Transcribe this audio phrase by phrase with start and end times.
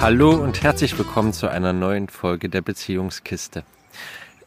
[0.00, 3.64] Hallo und herzlich willkommen zu einer neuen Folge der Beziehungskiste.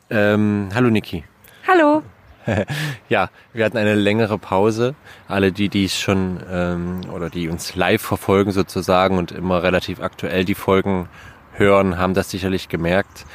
[0.10, 1.26] Ähm, hallo Niki.
[1.68, 2.04] Hallo.
[3.10, 4.96] ja, wir hatten eine längere Pause.
[5.28, 10.46] Alle, die dies schon ähm, oder die uns live verfolgen sozusagen und immer relativ aktuell
[10.46, 11.10] die Folgen
[11.52, 13.26] hören, haben das sicherlich gemerkt.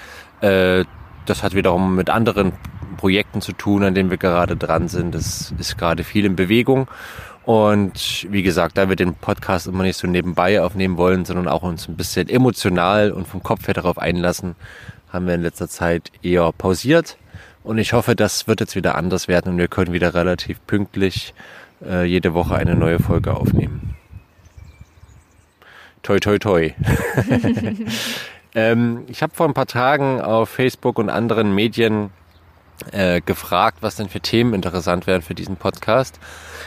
[0.41, 0.85] Äh,
[1.27, 2.53] das hat wiederum mit anderen
[2.97, 5.15] Projekten zu tun, an denen wir gerade dran sind.
[5.15, 6.89] Es ist gerade viel in Bewegung.
[7.47, 11.63] Und wie gesagt, da wir den Podcast immer nicht so nebenbei aufnehmen wollen, sondern auch
[11.63, 14.57] uns ein bisschen emotional und vom Kopf her darauf einlassen,
[15.13, 17.17] haben wir in letzter Zeit eher pausiert.
[17.63, 21.35] Und ich hoffe, das wird jetzt wieder anders werden und wir können wieder relativ pünktlich
[21.85, 23.95] äh, jede Woche eine neue Folge aufnehmen.
[26.03, 26.73] Toi, toi, toi.
[28.57, 32.11] ähm, ich habe vor ein paar Tagen auf Facebook und anderen Medien
[32.93, 36.19] äh, gefragt, was denn für Themen interessant wären für diesen Podcast.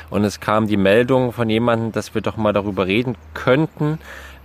[0.09, 3.99] Und es kam die Meldung von jemandem, dass wir doch mal darüber reden könnten,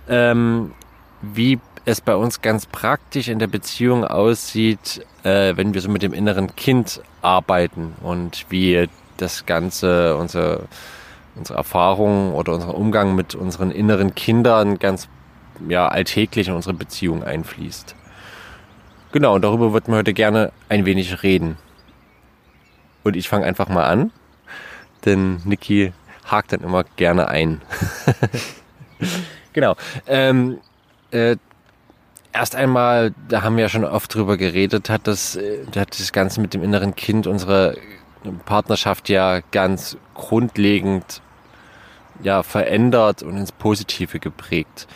[0.07, 0.73] ähm,
[1.21, 6.01] wie es bei uns ganz praktisch in der Beziehung aussieht, äh, wenn wir so mit
[6.01, 10.67] dem inneren Kind arbeiten und wie das Ganze, unsere,
[11.35, 15.07] unsere Erfahrungen oder unser Umgang mit unseren inneren Kindern ganz
[15.67, 17.95] ja, alltäglich in unsere Beziehung einfließt.
[19.15, 21.57] Genau, und darüber würden wir heute gerne ein wenig reden.
[23.05, 24.11] Und ich fange einfach mal an,
[25.05, 25.93] denn Niki
[26.25, 27.61] hakt dann immer gerne ein.
[29.53, 29.77] genau.
[30.05, 30.57] Ähm,
[31.11, 31.37] äh,
[32.33, 36.11] erst einmal, da haben wir ja schon oft drüber geredet, hat das, äh, hat das
[36.11, 37.77] Ganze mit dem inneren Kind unsere
[38.43, 41.21] Partnerschaft ja ganz grundlegend
[42.21, 44.87] ja verändert und ins Positive geprägt.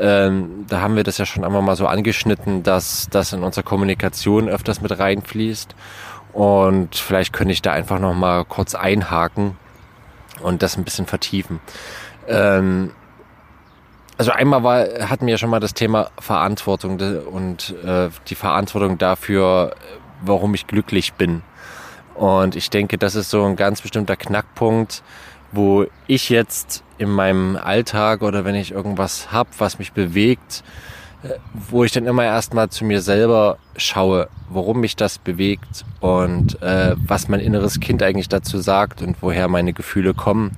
[0.00, 3.64] Ähm, da haben wir das ja schon einmal mal so angeschnitten, dass das in unserer
[3.64, 5.74] Kommunikation öfters mit reinfließt.
[6.32, 9.56] Und vielleicht könnte ich da einfach noch mal kurz einhaken
[10.42, 11.60] und das ein bisschen vertiefen.
[12.28, 12.92] Ähm,
[14.16, 18.98] also einmal war, hatten wir ja schon mal das Thema Verantwortung und äh, die Verantwortung
[18.98, 19.74] dafür,
[20.22, 21.42] warum ich glücklich bin.
[22.14, 25.02] Und ich denke, das ist so ein ganz bestimmter Knackpunkt,
[25.52, 30.62] wo ich jetzt in meinem Alltag oder wenn ich irgendwas hab, was mich bewegt,
[31.22, 31.30] äh,
[31.70, 36.94] wo ich dann immer erstmal zu mir selber schaue, warum mich das bewegt und äh,
[36.98, 40.50] was mein inneres Kind eigentlich dazu sagt und woher meine Gefühle kommen,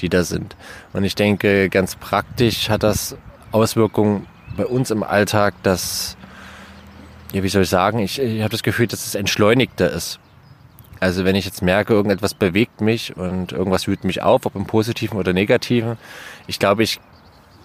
[0.00, 0.54] die da sind.
[0.92, 3.16] Und ich denke, ganz praktisch hat das
[3.50, 6.18] Auswirkungen bei uns im Alltag, dass,
[7.32, 10.18] ja, wie soll ich sagen, ich, ich habe das Gefühl, dass es entschleunigter ist.
[11.00, 14.66] Also wenn ich jetzt merke, irgendetwas bewegt mich und irgendwas wühlt mich auf, ob im
[14.66, 15.98] positiven oder negativen,
[16.46, 17.00] ich glaube, ich,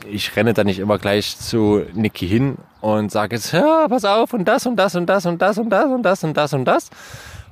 [0.10, 4.34] ich renne da nicht immer gleich zu Niki hin und sage jetzt, ja, pass auf
[4.34, 6.66] und das und das und das und das und das und das und das und
[6.66, 6.90] das.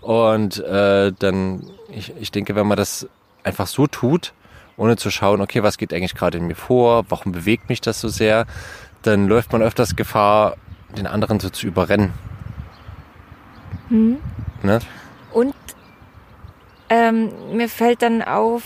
[0.01, 3.07] Und äh, dann, ich, ich denke, wenn man das
[3.43, 4.33] einfach so tut,
[4.77, 7.99] ohne zu schauen, okay, was geht eigentlich gerade in mir vor, warum bewegt mich das
[7.99, 8.45] so sehr,
[9.01, 10.55] dann läuft man öfters Gefahr,
[10.97, 12.13] den anderen so zu überrennen.
[13.89, 14.17] Mhm.
[14.63, 14.79] Ne?
[15.33, 15.55] Und
[16.89, 18.63] ähm, mir fällt dann auf,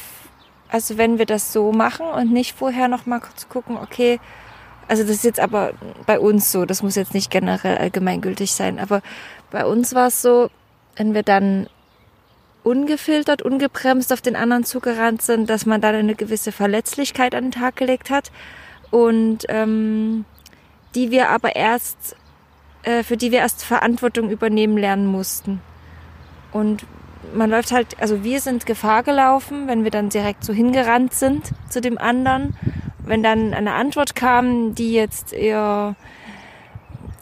[0.70, 4.20] also wenn wir das so machen und nicht vorher noch mal kurz gucken, okay,
[4.88, 5.74] also das ist jetzt aber
[6.06, 9.02] bei uns so, das muss jetzt nicht generell allgemeingültig sein, aber
[9.52, 10.50] bei uns war es so,
[10.96, 11.68] wenn wir dann
[12.64, 17.52] ungefiltert, ungebremst auf den anderen zugerannt sind, dass man dann eine gewisse Verletzlichkeit an den
[17.52, 18.32] Tag gelegt hat
[18.90, 20.26] und ähm,
[20.96, 22.16] die wir aber erst,
[22.84, 25.62] äh, für die wir erst Verantwortung übernehmen lernen mussten.
[26.54, 26.86] Und
[27.34, 31.52] man läuft halt, also wir sind Gefahr gelaufen, wenn wir dann direkt so hingerannt sind
[31.70, 32.56] zu dem anderen.
[33.00, 35.96] Wenn dann eine Antwort kam, die jetzt eher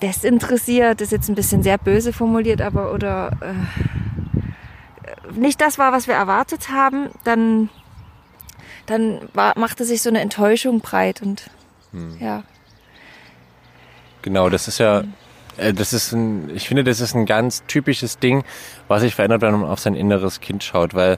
[0.02, 3.54] desinteressiert, ist jetzt ein bisschen sehr böse formuliert, aber oder äh,
[5.40, 7.70] nicht das war, was wir erwartet haben, dann,
[8.86, 11.50] dann war, machte sich so eine Enttäuschung breit und
[11.92, 12.18] hm.
[12.20, 12.44] ja.
[14.22, 15.04] Genau, das ist ja.
[15.58, 18.44] Äh, das ist ein, ich finde, das ist ein ganz typisches Ding,
[18.92, 21.18] was sich verändert, wenn man auf sein inneres Kind schaut, weil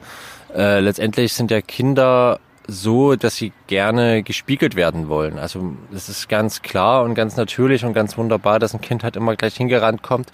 [0.56, 5.38] äh, letztendlich sind ja Kinder so, dass sie gerne gespiegelt werden wollen.
[5.38, 9.16] Also es ist ganz klar und ganz natürlich und ganz wunderbar, dass ein Kind halt
[9.16, 10.32] immer gleich hingerannt kommt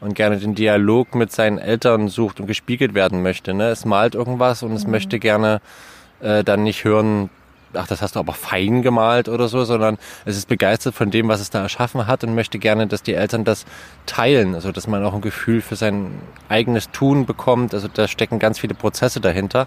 [0.00, 3.52] und gerne den Dialog mit seinen Eltern sucht und gespiegelt werden möchte.
[3.52, 3.68] Ne?
[3.68, 4.92] Es malt irgendwas und es mhm.
[4.92, 5.60] möchte gerne
[6.20, 7.30] äh, dann nicht hören,
[7.76, 11.28] ach, das hast du aber fein gemalt oder so, sondern es ist begeistert von dem,
[11.28, 13.64] was es da erschaffen hat und möchte gerne, dass die Eltern das
[14.06, 16.12] teilen, also dass man auch ein Gefühl für sein
[16.48, 17.74] eigenes Tun bekommt.
[17.74, 19.66] Also da stecken ganz viele Prozesse dahinter.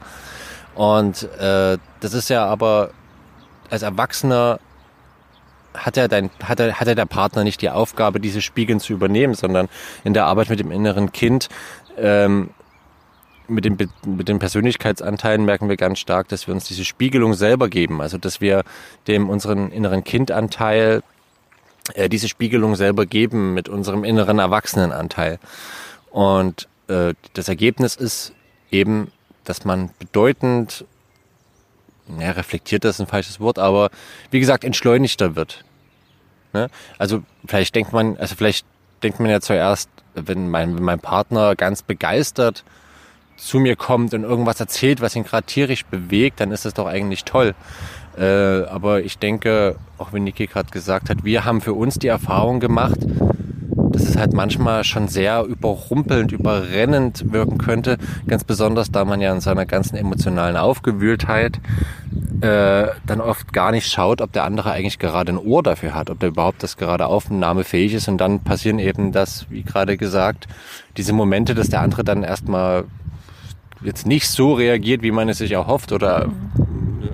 [0.75, 2.91] Und äh, das ist ja aber
[3.69, 4.59] als Erwachsener
[5.73, 8.93] hat er, dein, hat, er, hat er der Partner nicht die Aufgabe, diese Spiegeln zu
[8.93, 9.69] übernehmen, sondern
[10.03, 11.49] in der Arbeit mit dem inneren Kind
[11.97, 12.49] ähm,
[13.49, 17.69] mit den, mit den Persönlichkeitsanteilen merken wir ganz stark, dass wir uns diese Spiegelung selber
[17.69, 18.01] geben.
[18.01, 18.63] Also, dass wir
[19.07, 21.03] dem unseren inneren Kindanteil
[21.93, 25.39] äh, diese Spiegelung selber geben mit unserem inneren Erwachsenenanteil.
[26.11, 28.33] Und äh, das Ergebnis ist
[28.71, 29.11] eben,
[29.43, 30.85] dass man bedeutend,
[32.19, 33.89] ja, reflektiert das ist ein falsches Wort, aber
[34.31, 35.63] wie gesagt, entschleunigter wird.
[36.53, 36.69] Ne?
[36.97, 38.65] Also vielleicht denkt man, also vielleicht
[39.03, 42.63] denkt man ja zuerst, wenn mein, wenn mein Partner ganz begeistert
[43.39, 46.87] zu mir kommt und irgendwas erzählt, was ihn gerade tierisch bewegt, dann ist das doch
[46.87, 47.55] eigentlich toll.
[48.17, 52.07] Äh, aber ich denke, auch wenn Niki gerade gesagt hat, wir haben für uns die
[52.07, 52.99] Erfahrung gemacht,
[53.91, 57.97] dass es halt manchmal schon sehr überrumpelnd, überrennend wirken könnte.
[58.27, 61.59] Ganz besonders, da man ja in seiner ganzen emotionalen Aufgewühltheit
[62.41, 66.09] äh, dann oft gar nicht schaut, ob der andere eigentlich gerade ein Ohr dafür hat,
[66.09, 68.07] ob der überhaupt das gerade aufnahmefähig ist.
[68.07, 70.47] Und dann passieren eben das, wie gerade gesagt,
[70.97, 72.85] diese Momente, dass der andere dann erstmal
[73.81, 76.29] jetzt nicht so reagiert, wie man es sich erhofft oder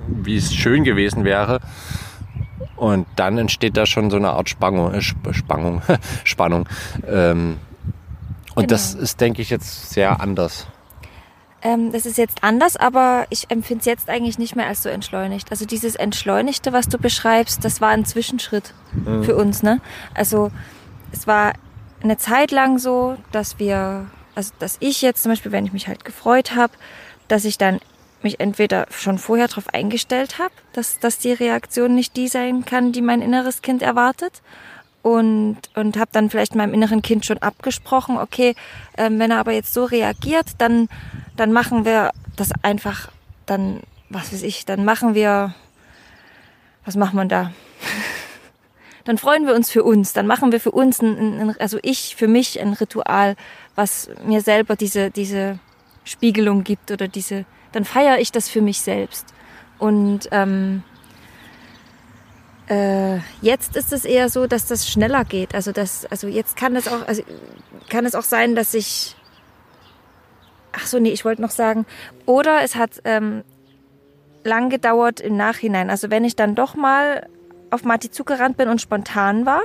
[0.08, 1.60] wie es schön gewesen wäre.
[2.76, 5.82] Und dann entsteht da schon so eine Art Spangung, äh, Spangung,
[6.24, 6.68] Spannung.
[7.06, 7.58] Ähm,
[8.54, 8.66] und genau.
[8.68, 10.66] das ist, denke ich, jetzt sehr anders.
[11.62, 14.88] Ähm, das ist jetzt anders, aber ich empfinde es jetzt eigentlich nicht mehr als so
[14.88, 15.50] entschleunigt.
[15.50, 19.24] Also dieses Entschleunigte, was du beschreibst, das war ein Zwischenschritt mhm.
[19.24, 19.62] für uns.
[19.62, 19.80] Ne?
[20.14, 20.50] Also
[21.12, 21.54] es war
[22.02, 25.88] eine Zeit lang so, dass wir, also dass ich jetzt zum Beispiel, wenn ich mich
[25.88, 26.72] halt gefreut habe,
[27.26, 27.80] dass ich dann
[28.22, 32.92] mich entweder schon vorher darauf eingestellt habe, dass, dass die Reaktion nicht die sein kann,
[32.92, 34.42] die mein inneres Kind erwartet.
[35.02, 38.56] Und, und habe dann vielleicht meinem inneren Kind schon abgesprochen, okay,
[38.98, 40.88] ähm, wenn er aber jetzt so reagiert, dann,
[41.36, 43.12] dann machen wir das einfach,
[43.46, 43.80] dann,
[44.10, 45.54] was weiß ich, dann machen wir,
[46.84, 47.52] was macht man da?
[49.04, 52.16] dann freuen wir uns für uns, dann machen wir für uns, ein, ein, also ich
[52.16, 53.36] für mich ein Ritual,
[53.76, 55.58] was mir selber diese, diese
[56.04, 59.26] Spiegelung gibt oder diese, dann feiere ich das für mich selbst.
[59.78, 60.82] Und ähm,
[62.68, 65.54] äh, jetzt ist es eher so, dass das schneller geht.
[65.54, 67.22] Also das, also jetzt kann es auch, also
[67.88, 69.14] kann es auch sein, dass ich
[70.78, 71.86] Ach so, nee, ich wollte noch sagen,
[72.26, 73.44] oder es hat ähm,
[74.44, 75.88] lang gedauert im Nachhinein.
[75.88, 77.28] Also wenn ich dann doch mal
[77.70, 79.62] auf Marti zugerannt bin und spontan war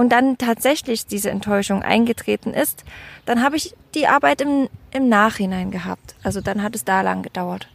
[0.00, 2.84] und dann tatsächlich diese Enttäuschung eingetreten ist,
[3.26, 6.14] dann habe ich die Arbeit im, im Nachhinein gehabt.
[6.22, 7.68] Also dann hat es da lang gedauert.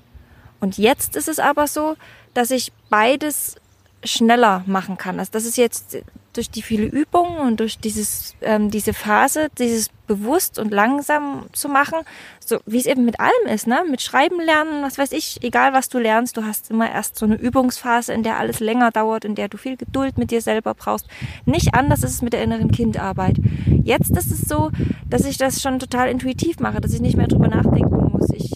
[0.60, 1.98] Und jetzt ist es aber so,
[2.34, 3.58] dass ich beides
[4.04, 5.20] schneller machen kann.
[5.20, 5.98] Also das ist jetzt
[6.38, 11.68] durch die viele Übungen und durch dieses, ähm, diese Phase, dieses bewusst und langsam zu
[11.68, 12.00] machen,
[12.40, 13.84] so wie es eben mit allem ist, ne?
[13.90, 17.26] Mit Schreiben lernen, was weiß ich, egal was du lernst, du hast immer erst so
[17.26, 20.74] eine Übungsphase, in der alles länger dauert, in der du viel Geduld mit dir selber
[20.74, 21.08] brauchst.
[21.46, 23.38] Nicht anders ist es mit der inneren Kindarbeit.
[23.84, 24.72] Jetzt ist es so,
[25.10, 28.30] dass ich das schon total intuitiv mache, dass ich nicht mehr drüber nachdenken muss.
[28.34, 28.52] Ich,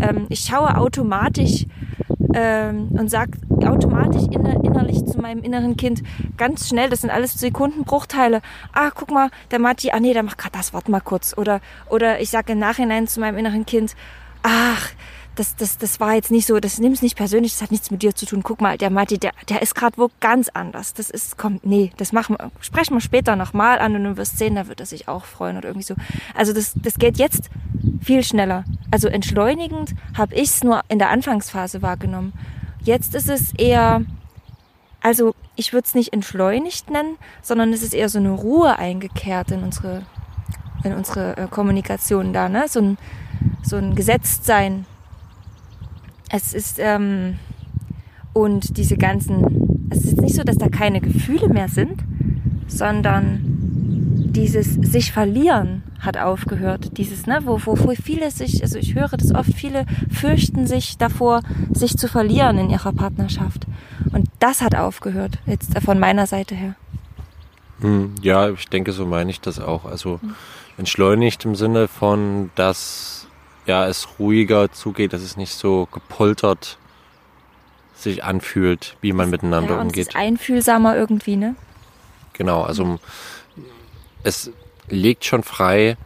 [0.00, 1.66] ähm, ich schaue automatisch
[2.34, 3.32] ähm, und sage
[3.64, 6.02] automatisch inner, innerlich zu meinem inneren Kind
[6.36, 8.40] ganz schnell, das sind alles Sekundenbruchteile,
[8.72, 11.36] ah, guck mal, der Matti, ah nee, der macht gerade das, warte mal kurz.
[11.36, 13.94] Oder, oder ich sage im Nachhinein zu meinem inneren Kind,
[14.42, 14.90] ach,
[15.34, 17.90] das, das, das war jetzt nicht so, das nimm es nicht persönlich, das hat nichts
[17.90, 18.42] mit dir zu tun.
[18.42, 20.92] Guck mal, der Matti, der, der ist gerade wo ganz anders.
[20.92, 24.36] Das ist, kommt, nee, das machen wir, sprechen wir später nochmal an und du wirst
[24.38, 25.94] sehen, da wird er sich auch freuen oder irgendwie so.
[26.34, 27.48] Also das, das geht jetzt
[28.02, 28.64] viel schneller.
[28.90, 32.34] Also entschleunigend habe ich es nur in der Anfangsphase wahrgenommen.
[32.82, 34.04] Jetzt ist es eher,
[35.00, 39.50] also ich würde es nicht entschleunigt nennen, sondern es ist eher so eine Ruhe eingekehrt
[39.50, 40.02] in unsere,
[40.84, 42.64] in unsere äh, Kommunikation da, ne?
[42.68, 42.98] So ein,
[43.62, 44.86] so ein Gesetztsein.
[46.30, 47.38] Es ist, ähm,
[48.32, 52.02] und diese ganzen, es ist nicht so, dass da keine Gefühle mehr sind,
[52.66, 53.40] sondern
[54.32, 56.96] dieses sich verlieren hat aufgehört.
[56.96, 60.98] Dieses, ne, wo, wo, wo viele sich, also ich höre das oft, viele fürchten sich
[60.98, 63.66] davor, sich zu verlieren in ihrer Partnerschaft.
[64.12, 66.74] Und das hat aufgehört, jetzt von meiner Seite her.
[67.80, 69.84] Hm, ja, ich denke, so meine ich das auch.
[69.84, 70.18] Also
[70.78, 73.21] entschleunigt im Sinne von, dass
[73.66, 76.78] ja, es ruhiger zugeht, dass es nicht so gepoltert
[77.94, 80.08] sich anfühlt, wie man miteinander ja, und umgeht.
[80.08, 81.54] Es ist einfühlsamer irgendwie, ne?
[82.32, 82.98] Genau, also
[84.24, 84.50] es
[84.88, 85.96] legt schon frei,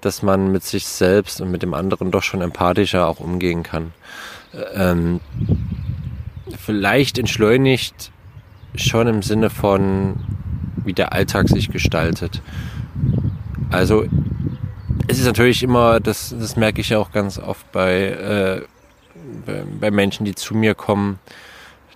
[0.00, 3.92] dass man mit sich selbst und mit dem anderen doch schon empathischer auch umgehen kann.
[4.74, 5.20] Ähm,
[6.56, 8.10] vielleicht entschleunigt
[8.74, 10.16] schon im Sinne von,
[10.84, 12.40] wie der Alltag sich gestaltet.
[13.70, 14.06] Also
[15.08, 18.62] es ist natürlich immer, das, das merke ich ja auch ganz oft bei, äh,
[19.46, 21.18] bei, bei Menschen, die zu mir kommen,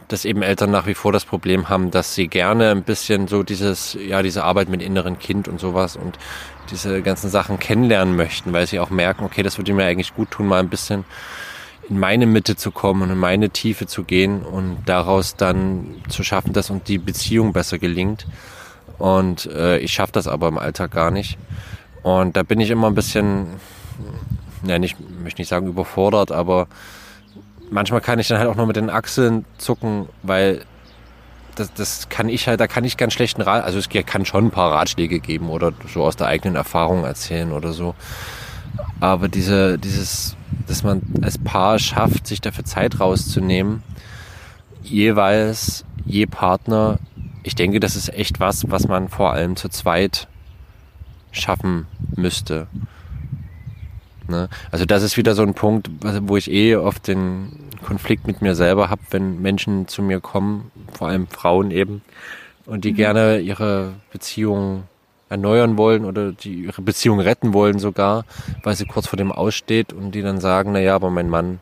[0.09, 3.43] dass eben Eltern nach wie vor das Problem haben, dass sie gerne ein bisschen so
[3.43, 6.19] dieses, ja, diese Arbeit mit inneren Kind und sowas und
[6.71, 10.31] diese ganzen Sachen kennenlernen möchten, weil sie auch merken, okay, das würde mir eigentlich gut
[10.31, 11.05] tun, mal ein bisschen
[11.89, 16.23] in meine Mitte zu kommen und in meine Tiefe zu gehen und daraus dann zu
[16.23, 18.27] schaffen, dass uns die Beziehung besser gelingt.
[18.99, 21.37] Und äh, ich schaffe das aber im Alltag gar nicht.
[22.05, 23.47] Und da bin ich immer ein bisschen,
[24.63, 26.69] ja, nicht, möchte nicht sagen überfordert, aber
[27.71, 30.67] manchmal kann ich dann halt auch nur mit den Achseln zucken, weil
[31.55, 34.47] das, das kann ich halt, da kann ich ganz schlechten Rat, also es kann schon
[34.47, 37.95] ein paar Ratschläge geben oder so aus der eigenen Erfahrung erzählen oder so.
[39.01, 43.83] Aber diese, dieses, dass man als Paar schafft, sich dafür Zeit rauszunehmen,
[44.83, 46.99] jeweils, je Partner,
[47.45, 50.29] ich denke, das ist echt was, was man vor allem zu zweit
[51.35, 51.87] schaffen
[52.17, 52.67] müsste.
[54.29, 54.49] Ne?
[54.71, 58.55] Also das ist wieder so ein Punkt, wo ich eh oft den Konflikt mit mir
[58.55, 62.03] selber habe, wenn Menschen zu mir kommen, vor allem Frauen eben,
[62.67, 62.97] und die mhm.
[62.97, 64.85] gerne ihre Beziehung
[65.29, 68.25] erneuern wollen oder die ihre Beziehung retten wollen sogar,
[68.63, 71.61] weil sie kurz vor dem aussteht und die dann sagen, na ja, aber mein Mann,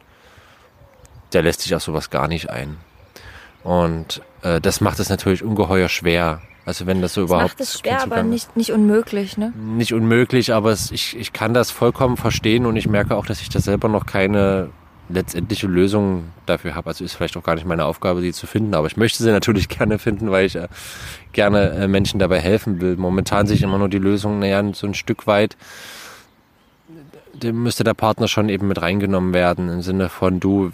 [1.32, 2.76] der lässt sich auf sowas gar nicht ein.
[3.64, 6.42] Und äh, das macht es natürlich ungeheuer schwer.
[6.64, 7.44] Also wenn das so das überhaupt.
[7.44, 9.52] Macht es schwer, aber nicht, nicht unmöglich, ne?
[9.56, 13.40] Nicht unmöglich, aber es, ich, ich kann das vollkommen verstehen und ich merke auch, dass
[13.40, 14.70] ich da selber noch keine
[15.08, 16.88] letztendliche Lösung dafür habe.
[16.88, 19.30] Also ist vielleicht auch gar nicht meine Aufgabe, sie zu finden, aber ich möchte sie
[19.30, 20.68] natürlich gerne finden, weil ich äh,
[21.32, 22.96] gerne äh, Menschen dabei helfen will.
[22.96, 25.56] Momentan sehe ich immer nur die Lösung, naja, so ein Stück weit
[27.44, 30.70] müsste der Partner schon eben mit reingenommen werden im Sinne von du,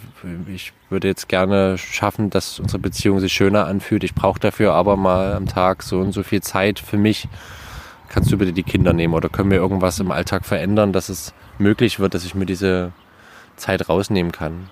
[0.52, 4.04] ich würde jetzt gerne schaffen, dass unsere Beziehung sich schöner anfühlt.
[4.04, 7.28] Ich brauche dafür aber mal am Tag so und so viel Zeit für mich.
[8.08, 11.34] Kannst du bitte die Kinder nehmen oder können wir irgendwas im Alltag verändern, dass es
[11.58, 12.92] möglich wird, dass ich mir diese
[13.56, 14.70] Zeit rausnehmen kann.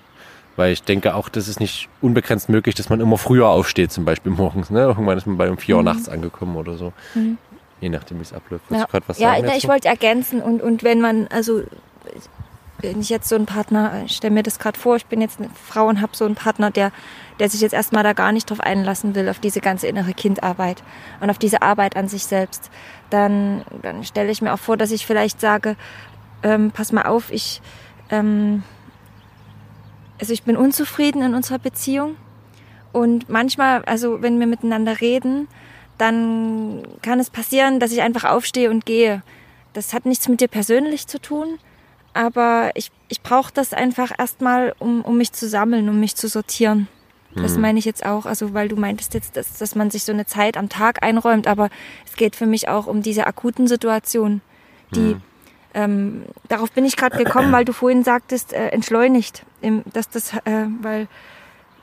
[0.55, 4.05] Weil ich denke auch, das ist nicht unbegrenzt möglich, dass man immer früher aufsteht, zum
[4.05, 4.71] Beispiel morgens.
[4.71, 4.81] Ne?
[4.81, 5.85] Irgendwann ist man bei um vier Uhr mhm.
[5.85, 6.93] nachts angekommen oder so.
[7.13, 7.37] Mhm.
[7.79, 8.65] Je nachdem, wie es abläuft.
[8.69, 11.63] Ja, ja na, ich wollte ergänzen und, und wenn man, also
[12.79, 15.39] wenn ich jetzt so einen Partner, ich stelle mir das gerade vor, ich bin jetzt
[15.39, 16.91] eine Frau und habe so einen Partner, der,
[17.39, 20.83] der sich jetzt erstmal da gar nicht drauf einlassen will, auf diese ganze innere Kindarbeit
[21.19, 22.69] und auf diese Arbeit an sich selbst,
[23.09, 25.75] dann, dann stelle ich mir auch vor, dass ich vielleicht sage,
[26.43, 27.61] ähm, pass mal auf, ich,
[28.11, 28.63] ähm,
[30.19, 32.15] also ich bin unzufrieden in unserer Beziehung
[32.91, 35.47] und manchmal, also wenn wir miteinander reden,
[35.97, 39.23] dann kann es passieren, dass ich einfach aufstehe und gehe.
[39.73, 41.59] Das hat nichts mit dir persönlich zu tun,
[42.13, 46.27] aber ich, ich brauche das einfach erstmal, um, um mich zu sammeln, um mich zu
[46.27, 46.87] sortieren.
[47.35, 47.61] Das mhm.
[47.61, 50.25] meine ich jetzt auch, also weil du meintest jetzt, dass, dass man sich so eine
[50.25, 51.69] Zeit am Tag einräumt, aber
[52.05, 54.41] es geht für mich auch um diese akuten Situationen,
[54.95, 55.21] die, mhm.
[55.73, 59.43] ähm, darauf bin ich gerade gekommen, weil du vorhin sagtest, äh, entschleunigt,
[59.93, 61.07] dass das, äh, weil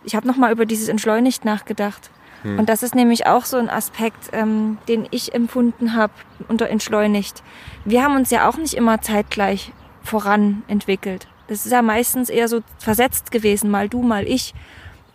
[0.05, 2.11] ich habe nochmal über dieses entschleunigt nachgedacht.
[2.45, 2.61] Mhm.
[2.61, 6.13] Und das ist nämlich auch so ein Aspekt, ähm, den ich empfunden habe
[6.47, 7.43] unter entschleunigt.
[7.85, 9.73] Wir haben uns ja auch nicht immer zeitgleich
[10.03, 11.27] voran entwickelt.
[11.49, 14.55] Das ist ja meistens eher so versetzt gewesen, mal du, mal ich.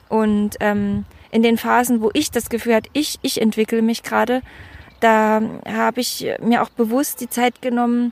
[0.10, 4.42] Und ähm, in den Phasen, wo ich das Gefühl hatte, ich, ich entwickle mich gerade,
[5.00, 8.12] da habe ich mir auch bewusst die Zeit genommen,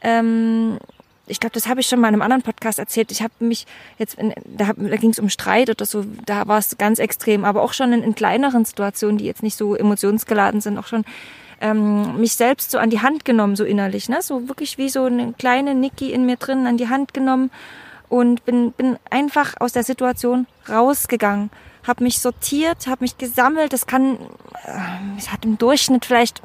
[0.00, 0.78] ähm,
[1.26, 3.12] ich glaube, das habe ich schon mal in einem anderen Podcast erzählt.
[3.12, 3.66] Ich habe mich
[3.98, 7.44] jetzt, in, da, da ging es um Streit oder so, da war es ganz extrem,
[7.44, 11.04] aber auch schon in, in kleineren Situationen, die jetzt nicht so emotionsgeladen sind, auch schon
[11.60, 14.20] ähm, mich selbst so an die Hand genommen, so innerlich, ne?
[14.20, 17.50] So wirklich wie so eine kleine Niki in mir drin an die Hand genommen
[18.08, 21.50] und bin, bin einfach aus der Situation rausgegangen,
[21.86, 23.72] habe mich sortiert, habe mich gesammelt.
[23.72, 24.18] Das kann,
[24.66, 26.42] äh, es hat im Durchschnitt vielleicht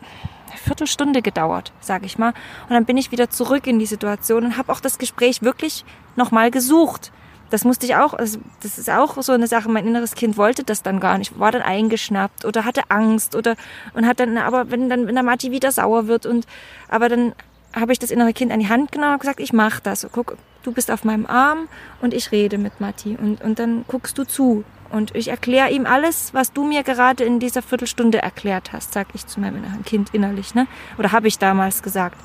[0.58, 2.34] Viertelstunde gedauert, sage ich mal.
[2.64, 5.86] Und dann bin ich wieder zurück in die Situation und habe auch das Gespräch wirklich
[6.16, 7.12] nochmal gesucht
[7.50, 10.64] das musste ich auch, also das ist auch so eine Sache, mein inneres Kind wollte
[10.64, 13.56] das dann gar nicht, war dann eingeschnappt oder hatte Angst oder
[13.94, 16.46] und hat dann, aber wenn dann, wenn der Matti wieder sauer wird und,
[16.90, 17.34] aber dann
[17.74, 20.08] habe ich das innere Kind an die Hand genommen und gesagt, ich mach das.
[20.12, 21.68] Guck, du bist auf meinem Arm
[22.02, 24.64] und ich rede mit Matti und, und dann guckst du zu.
[24.90, 29.08] Und ich erkläre ihm alles, was du mir gerade in dieser Viertelstunde erklärt hast, sag
[29.14, 30.68] ich zu meinem Kind innerlich, ne?
[30.98, 32.18] Oder habe ich damals gesagt.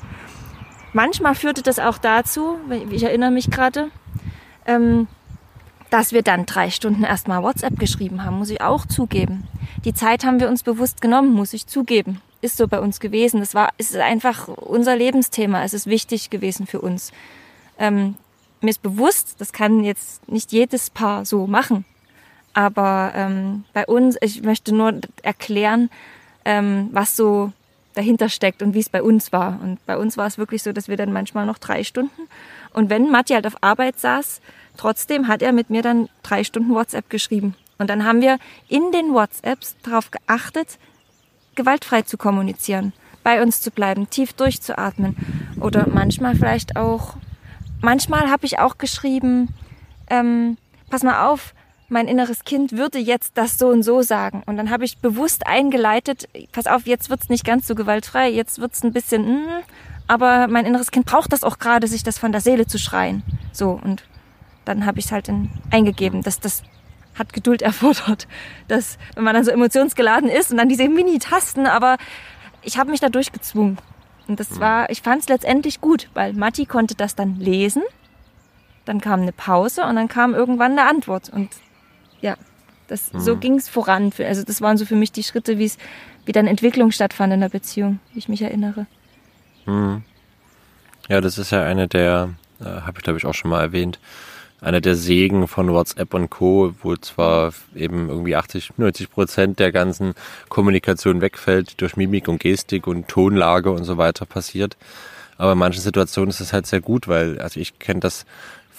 [0.93, 2.57] Manchmal führte das auch dazu,
[2.91, 3.89] ich erinnere mich gerade,
[4.67, 5.07] ähm,
[5.89, 9.47] dass wir dann drei Stunden erstmal WhatsApp geschrieben haben, muss ich auch zugeben.
[9.85, 12.21] Die Zeit haben wir uns bewusst genommen, muss ich zugeben.
[12.41, 13.39] Ist so bei uns gewesen.
[13.39, 15.63] Das war, ist einfach unser Lebensthema.
[15.63, 17.11] Es ist wichtig gewesen für uns.
[17.77, 18.15] Ähm,
[18.61, 21.85] mir ist bewusst, das kann jetzt nicht jedes Paar so machen.
[22.53, 25.89] Aber ähm, bei uns, ich möchte nur erklären,
[26.45, 27.51] ähm, was so
[27.95, 29.59] dahinter steckt und wie es bei uns war.
[29.61, 32.27] Und bei uns war es wirklich so, dass wir dann manchmal noch drei Stunden
[32.73, 34.41] und wenn Matti halt auf Arbeit saß,
[34.77, 37.55] trotzdem hat er mit mir dann drei Stunden WhatsApp geschrieben.
[37.77, 40.79] Und dann haben wir in den WhatsApps darauf geachtet,
[41.55, 42.93] gewaltfrei zu kommunizieren,
[43.23, 45.15] bei uns zu bleiben, tief durchzuatmen.
[45.59, 47.15] Oder manchmal vielleicht auch,
[47.81, 49.49] manchmal habe ich auch geschrieben,
[50.09, 50.57] ähm,
[50.89, 51.53] pass mal auf,
[51.89, 54.43] mein inneres Kind würde jetzt das so und so sagen.
[54.45, 58.59] Und dann habe ich bewusst eingeleitet, pass auf, jetzt wird's nicht ganz so gewaltfrei, jetzt
[58.59, 59.63] wird's ein bisschen, mm,
[60.07, 63.23] aber mein inneres Kind braucht das auch gerade, sich das von der Seele zu schreien.
[63.51, 64.03] So, und
[64.65, 66.63] dann habe ich es halt in, eingegeben, dass das
[67.15, 68.27] hat Geduld erfordert,
[68.67, 71.97] dass wenn man dann so emotionsgeladen ist und dann diese Mini-Tasten, aber
[72.61, 73.77] ich habe mich da durchgezwungen.
[74.27, 74.59] Und das mhm.
[74.59, 77.83] war, ich fand es letztendlich gut, weil Matti konnte das dann lesen,
[78.85, 81.29] dann kam eine Pause und dann kam irgendwann eine Antwort.
[81.29, 81.49] Und
[82.23, 82.37] ja,
[82.87, 83.19] das, mhm.
[83.19, 84.11] so ging es voran.
[84.17, 85.77] Also das waren so für mich die Schritte, wie es,
[86.25, 88.87] wie dann Entwicklung stattfand in der Beziehung, wie ich mich erinnere.
[89.65, 90.03] Mhm.
[91.09, 92.29] Ja, das ist ja eine der,
[92.61, 93.99] äh, habe ich glaube ich auch schon mal erwähnt,
[94.61, 99.73] einer der Segen von WhatsApp und Co., wo zwar eben irgendwie 80, 90 Prozent der
[99.73, 100.13] ganzen
[100.47, 104.77] Kommunikation wegfällt, durch Mimik und Gestik und Tonlage und so weiter passiert.
[105.37, 108.25] Aber in manchen Situationen ist es halt sehr gut, weil, also ich kenne das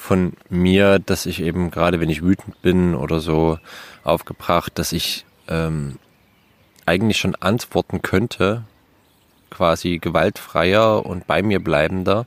[0.05, 3.59] von mir, dass ich eben gerade, wenn ich wütend bin oder so
[4.05, 5.97] aufgebracht, dass ich ähm,
[6.85, 8.65] eigentlich schon antworten könnte,
[9.49, 12.27] quasi gewaltfreier und bei mir bleibender.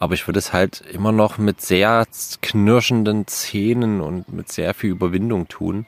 [0.00, 2.04] Aber ich würde es halt immer noch mit sehr
[2.42, 5.86] knirschenden Zähnen und mit sehr viel Überwindung tun.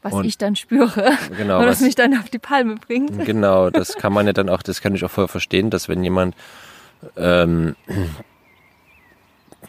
[0.00, 1.18] Was und ich dann spüre.
[1.36, 1.58] Genau.
[1.58, 3.26] Oder was mich dann auf die Palme bringt.
[3.26, 6.02] Genau, das kann man ja dann auch, das kann ich auch voll verstehen, dass wenn
[6.02, 6.34] jemand
[7.18, 7.76] ähm,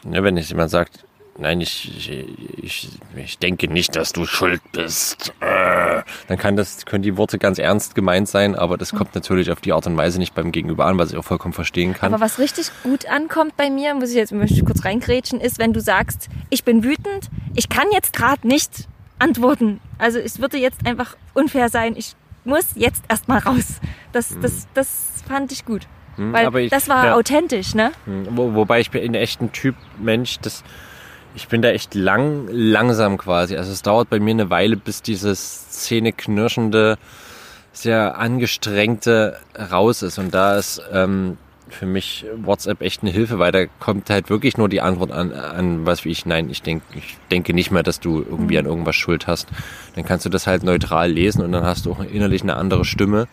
[0.04, 1.04] Ne, wenn jetzt jemand sagt,
[1.38, 2.10] nein, ich,
[2.62, 7.38] ich, ich denke nicht, dass du schuld bist, äh, dann kann das, können die Worte
[7.38, 10.52] ganz ernst gemeint sein, aber das kommt natürlich auf die Art und Weise nicht beim
[10.52, 12.12] Gegenüber an, was ich auch vollkommen verstehen kann.
[12.12, 15.58] Aber was richtig gut ankommt bei mir, muss ich jetzt möchte ich kurz reingrätschen, ist,
[15.58, 18.88] wenn du sagst, ich bin wütend, ich kann jetzt gerade nicht
[19.18, 19.80] antworten.
[19.98, 23.80] Also es würde jetzt einfach unfair sein, ich muss jetzt erstmal raus.
[24.12, 24.68] Das, das, hm.
[24.74, 24.88] das
[25.28, 25.86] fand ich gut.
[26.16, 27.92] Hm, Weil ich, das war ja, authentisch, ne?
[28.04, 30.64] Hm, wo, wobei ich bin ein echter Typ Mensch, das,
[31.34, 33.56] ich bin da echt lang, langsam quasi.
[33.56, 36.98] Also es dauert bei mir eine Weile, bis dieses zähneknirschende,
[37.72, 39.38] sehr angestrengte
[39.70, 40.18] raus ist.
[40.18, 41.36] Und da ist ähm,
[41.68, 45.32] für mich WhatsApp echt eine Hilfe, weil da kommt halt wirklich nur die Antwort an,
[45.32, 48.60] an was wie ich, nein, ich denke, ich denke nicht mehr, dass du irgendwie mhm.
[48.60, 49.48] an irgendwas Schuld hast.
[49.94, 52.84] Dann kannst du das halt neutral lesen und dann hast du auch innerlich eine andere
[52.84, 53.28] Stimme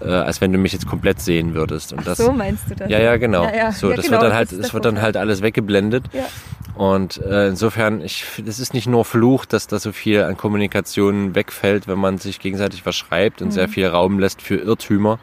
[0.00, 1.92] äh, als wenn du mich jetzt komplett sehen würdest.
[1.92, 2.88] Und das, so meinst du das?
[2.90, 3.44] Ja, ja, genau.
[3.44, 3.72] Ja, ja.
[3.72, 6.04] So, ja, das genau, wird dann halt, das, das wird dann halt alles weggeblendet.
[6.12, 6.26] Ja.
[6.74, 11.34] Und äh, insofern, ich, es ist nicht nur Fluch, dass da so viel an Kommunikation
[11.34, 13.52] wegfällt, wenn man sich gegenseitig verschreibt und mhm.
[13.52, 15.18] sehr viel Raum lässt für Irrtümer.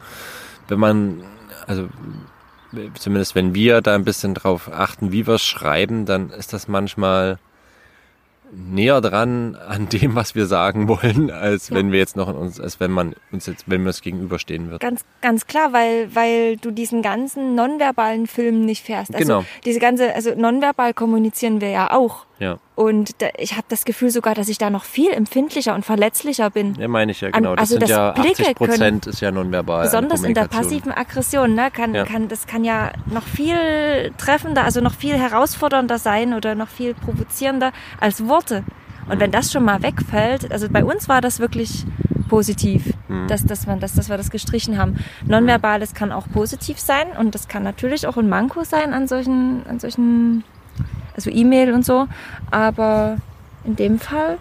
[0.68, 1.24] Wenn man,
[1.66, 1.88] also
[2.96, 7.40] zumindest wenn wir da ein bisschen drauf achten, wie wir schreiben, dann ist das manchmal
[8.52, 11.76] näher dran an dem, was wir sagen wollen, als ja.
[11.76, 14.72] wenn wir jetzt noch in uns, als wenn man uns jetzt, wenn wir es gegenüberstehen
[14.72, 14.82] wird.
[14.82, 19.14] Ganz, ganz klar, weil, weil du diesen ganzen nonverbalen Film nicht fährst.
[19.14, 19.46] Also genau.
[19.66, 22.26] diese ganze, also nonverbal kommunizieren wir ja auch.
[22.40, 22.60] Ja.
[22.76, 26.50] Und da, ich habe das Gefühl sogar, dass ich da noch viel empfindlicher und verletzlicher
[26.50, 26.76] bin.
[26.76, 27.54] Ja, meine ich ja, genau.
[27.54, 29.84] An, also das sind das ja 80 Prozent ist ja nonverbal.
[29.86, 32.06] Besonders in der passiven Aggression, ne, kann, ja.
[32.06, 36.94] kann, das kann ja noch viel treffender, also noch viel herausfordernder sein oder noch viel
[36.94, 38.64] provozierender als Worte.
[39.10, 39.20] Und mhm.
[39.22, 41.86] wenn das schon mal wegfällt, also bei uns war das wirklich
[42.28, 43.28] positiv, mhm.
[43.28, 44.98] dass, dass, man, dass, dass wir das gestrichen haben.
[45.26, 49.66] Nonverbales kann auch positiv sein und das kann natürlich auch ein Manko sein an solchen,
[49.68, 50.44] an solchen
[51.16, 52.08] also E-Mail und so.
[52.52, 53.18] Aber
[53.64, 54.38] in dem Fall,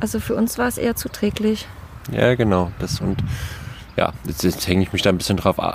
[0.00, 1.66] also für uns war es eher zuträglich.
[2.10, 2.70] Ja, genau.
[2.78, 3.22] Das und
[3.96, 5.72] ja, jetzt, jetzt hänge ich mich da ein bisschen drauf äh,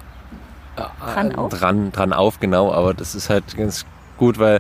[0.76, 1.52] dran, auf.
[1.52, 2.72] Dran, dran auf, genau.
[2.74, 3.86] Aber das ist halt ganz
[4.17, 4.60] gut, weil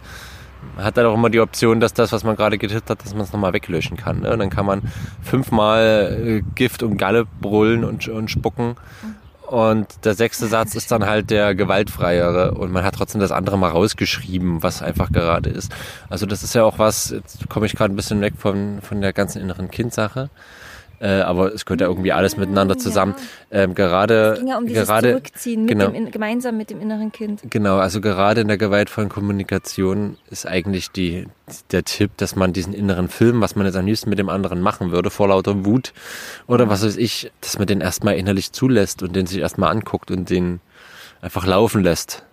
[0.75, 3.13] man hat dann auch immer die Option, dass das, was man gerade getippt hat, dass
[3.13, 4.21] man es nochmal weglöschen kann.
[4.21, 4.31] Ne?
[4.31, 4.81] Und dann kann man
[5.21, 8.75] fünfmal äh, Gift und Galle brüllen und, und spucken.
[9.01, 9.15] Mhm.
[9.47, 13.57] Und der sechste Satz ist dann halt der gewaltfreiere und man hat trotzdem das andere
[13.57, 15.71] mal rausgeschrieben, was einfach gerade ist.
[16.09, 18.99] Also das ist ja auch was, jetzt komme ich gerade ein bisschen weg von, von
[18.99, 20.29] der ganzen inneren Kindsache.
[20.99, 23.15] Äh, aber es gehört ja irgendwie alles miteinander zusammen.
[23.51, 23.59] Ja.
[23.59, 27.11] Ähm, gerade, es ging ja um gerade, Zurückziehen mit genau, dem, gemeinsam mit dem inneren
[27.11, 27.41] Kind.
[27.49, 31.27] Genau, also gerade in der gewaltvollen Kommunikation ist eigentlich die,
[31.71, 34.59] der Tipp, dass man diesen inneren Film, was man jetzt am liebsten mit dem anderen
[34.59, 35.93] machen würde, vor lauter Wut
[36.47, 40.09] oder was weiß ich, dass man den erstmal innerlich zulässt und den sich erstmal anguckt
[40.09, 40.61] und den
[41.21, 42.23] einfach laufen lässt.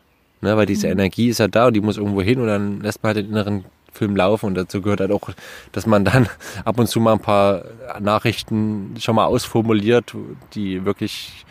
[0.41, 0.93] Ne, weil diese mhm.
[0.93, 3.33] Energie ist ja da und die muss irgendwo hin und dann lässt man halt den
[3.33, 5.31] inneren Film laufen und dazu gehört halt auch,
[5.73, 6.29] dass man dann
[6.65, 7.65] ab und zu mal ein paar
[8.01, 10.15] Nachrichten schon mal ausformuliert,
[10.55, 11.47] die wirklich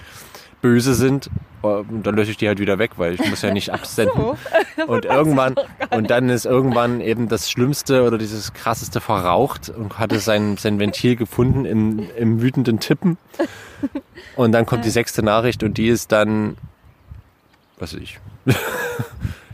[0.62, 1.30] böse sind
[1.64, 4.16] und dann lösche ich die halt wieder weg, weil ich muss ja nicht absenden.
[4.18, 4.38] So.
[4.88, 5.56] Und irgendwann
[5.92, 10.80] und dann ist irgendwann eben das Schlimmste oder dieses krasseste verraucht und hatte sein, sein
[10.80, 13.18] Ventil gefunden im, im wütenden Tippen.
[14.36, 16.58] Und dann kommt die sechste Nachricht und die ist dann,
[17.78, 18.20] was weiß ich,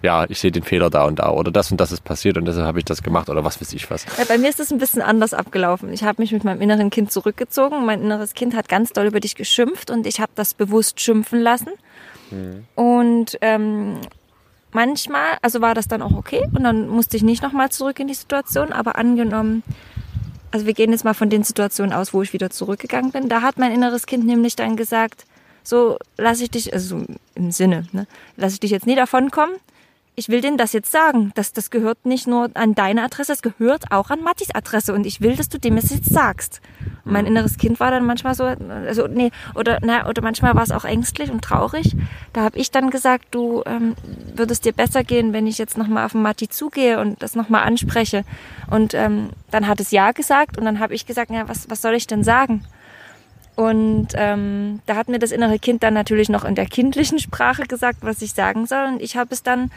[0.01, 2.45] ja, ich sehe den Fehler da und da oder das und das ist passiert und
[2.45, 4.05] deshalb habe ich das gemacht oder was weiß ich was.
[4.17, 5.91] Ja, bei mir ist es ein bisschen anders abgelaufen.
[5.93, 7.85] Ich habe mich mit meinem inneren Kind zurückgezogen.
[7.85, 11.41] Mein inneres Kind hat ganz doll über dich geschimpft und ich habe das bewusst schimpfen
[11.41, 11.71] lassen.
[12.31, 12.65] Mhm.
[12.75, 13.97] Und ähm,
[14.71, 18.07] manchmal, also war das dann auch okay und dann musste ich nicht nochmal zurück in
[18.07, 19.63] die Situation, aber angenommen,
[20.51, 23.41] also wir gehen jetzt mal von den Situationen aus, wo ich wieder zurückgegangen bin, da
[23.41, 25.25] hat mein inneres Kind nämlich dann gesagt,
[25.63, 27.03] so lasse ich dich, also
[27.35, 28.07] im Sinne, ne,
[28.38, 29.53] lasse ich dich jetzt nie davon kommen,
[30.19, 31.32] ich will denen das jetzt sagen.
[31.36, 34.93] Das, das gehört nicht nur an deine Adresse, es gehört auch an Mattis Adresse.
[34.93, 36.62] Und ich will, dass du dem es jetzt sagst.
[37.05, 37.32] Und mein mhm.
[37.32, 40.84] inneres Kind war dann manchmal so, also nee, oder, na, oder manchmal war es auch
[40.84, 41.95] ängstlich und traurig.
[42.34, 43.95] Da habe ich dann gesagt, du ähm,
[44.36, 47.63] würdest dir besser gehen, wenn ich jetzt nochmal auf den Matti zugehe und das nochmal
[47.63, 48.25] anspreche.
[48.69, 51.82] Und ähm, dann hat es ja gesagt und dann habe ich gesagt, ja, was, was
[51.82, 52.65] soll ich denn sagen?
[53.60, 57.63] Und ähm, da hat mir das innere Kind dann natürlich noch in der kindlichen Sprache
[57.63, 58.86] gesagt, was ich sagen soll.
[58.86, 59.69] Und ich habe es dann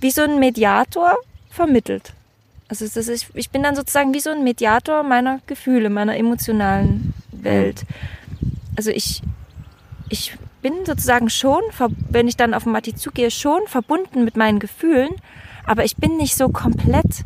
[0.00, 1.16] wie so ein Mediator
[1.50, 2.12] vermittelt.
[2.68, 7.14] Also das ist, ich bin dann sozusagen wie so ein Mediator meiner Gefühle, meiner emotionalen
[7.32, 7.84] Welt.
[8.76, 9.22] Also ich,
[10.08, 11.62] ich bin sozusagen schon,
[12.08, 15.10] wenn ich dann auf den Matti zugehe, schon verbunden mit meinen Gefühlen,
[15.66, 17.24] aber ich bin nicht so komplett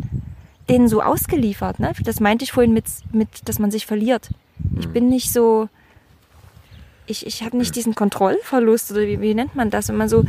[0.69, 1.79] denen so ausgeliefert.
[1.79, 1.93] Ne?
[2.05, 4.31] Das meinte ich vorhin mit, mit dass man sich verliert.
[4.79, 5.69] Ich bin nicht so,
[7.07, 10.25] ich, ich habe nicht diesen Kontrollverlust oder wie, wie nennt man das, wenn man so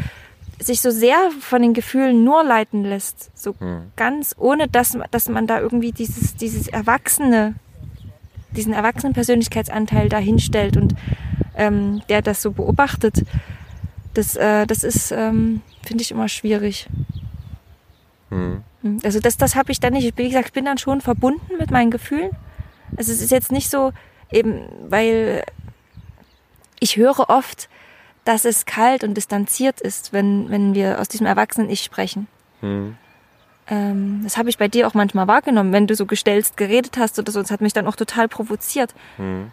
[0.60, 3.92] sich so sehr von den Gefühlen nur leiten lässt, so hm.
[3.96, 7.56] ganz ohne dass, dass man da irgendwie dieses, dieses Erwachsene,
[8.52, 10.96] diesen erwachsenen Persönlichkeitsanteil da hinstellt und
[11.56, 13.26] ähm, der das so beobachtet,
[14.14, 16.88] das, äh, das ist, ähm, finde ich immer schwierig.
[18.30, 18.64] Hm.
[18.82, 19.00] hm.
[19.04, 20.18] Also das, das habe ich dann nicht.
[20.18, 22.32] Wie gesagt, ich bin dann schon verbunden mit meinen Gefühlen.
[22.98, 23.92] Also es ist jetzt nicht so,
[24.32, 25.44] eben, weil
[26.80, 27.70] ich höre oft,
[28.26, 32.28] dass es kalt und distanziert ist, wenn, wenn wir aus diesem Erwachsenen-Ich sprechen.
[32.60, 32.98] Hm.
[33.68, 37.18] Ähm, das habe ich bei dir auch manchmal wahrgenommen, wenn du so gestellst geredet hast
[37.20, 37.42] oder so.
[37.42, 38.94] Das hat mich dann auch total provoziert.
[39.18, 39.52] Hm.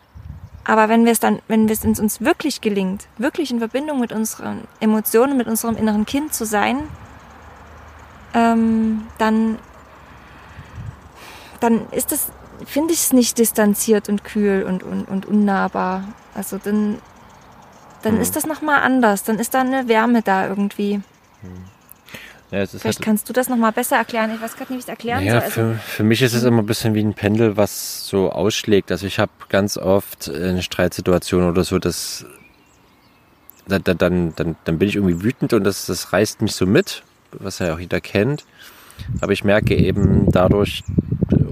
[0.64, 4.62] Aber wenn wir es dann, wenn es uns wirklich gelingt, wirklich in Verbindung mit unseren
[4.80, 6.78] Emotionen, mit unserem inneren Kind zu sein,
[8.32, 9.58] ähm, dann,
[11.60, 12.28] dann ist das,
[12.64, 16.04] finde ich es nicht distanziert und kühl und, und, und unnahbar.
[16.34, 16.98] Also dann
[18.02, 18.20] dann mhm.
[18.20, 19.24] ist das nochmal anders.
[19.24, 21.00] Dann ist da eine Wärme da irgendwie.
[22.50, 24.30] Ja, Vielleicht halt, kannst du das nochmal besser erklären.
[24.34, 25.50] Ich weiß gerade nicht, wie ich es erklären ja, soll.
[25.50, 28.92] Für, also für mich ist es immer ein bisschen wie ein Pendel, was so ausschlägt.
[28.92, 32.26] Also ich habe ganz oft eine Streitsituation oder so, dass
[33.66, 37.02] dann, dann, dann, dann bin ich irgendwie wütend und das, das reißt mich so mit,
[37.32, 38.44] was ja auch jeder kennt.
[39.20, 40.84] Aber ich merke eben dadurch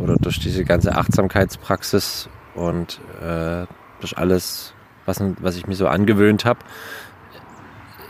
[0.03, 3.67] oder durch diese ganze Achtsamkeitspraxis und äh,
[4.01, 4.75] durch alles,
[5.11, 6.61] was, was ich mir so angewöhnt habe,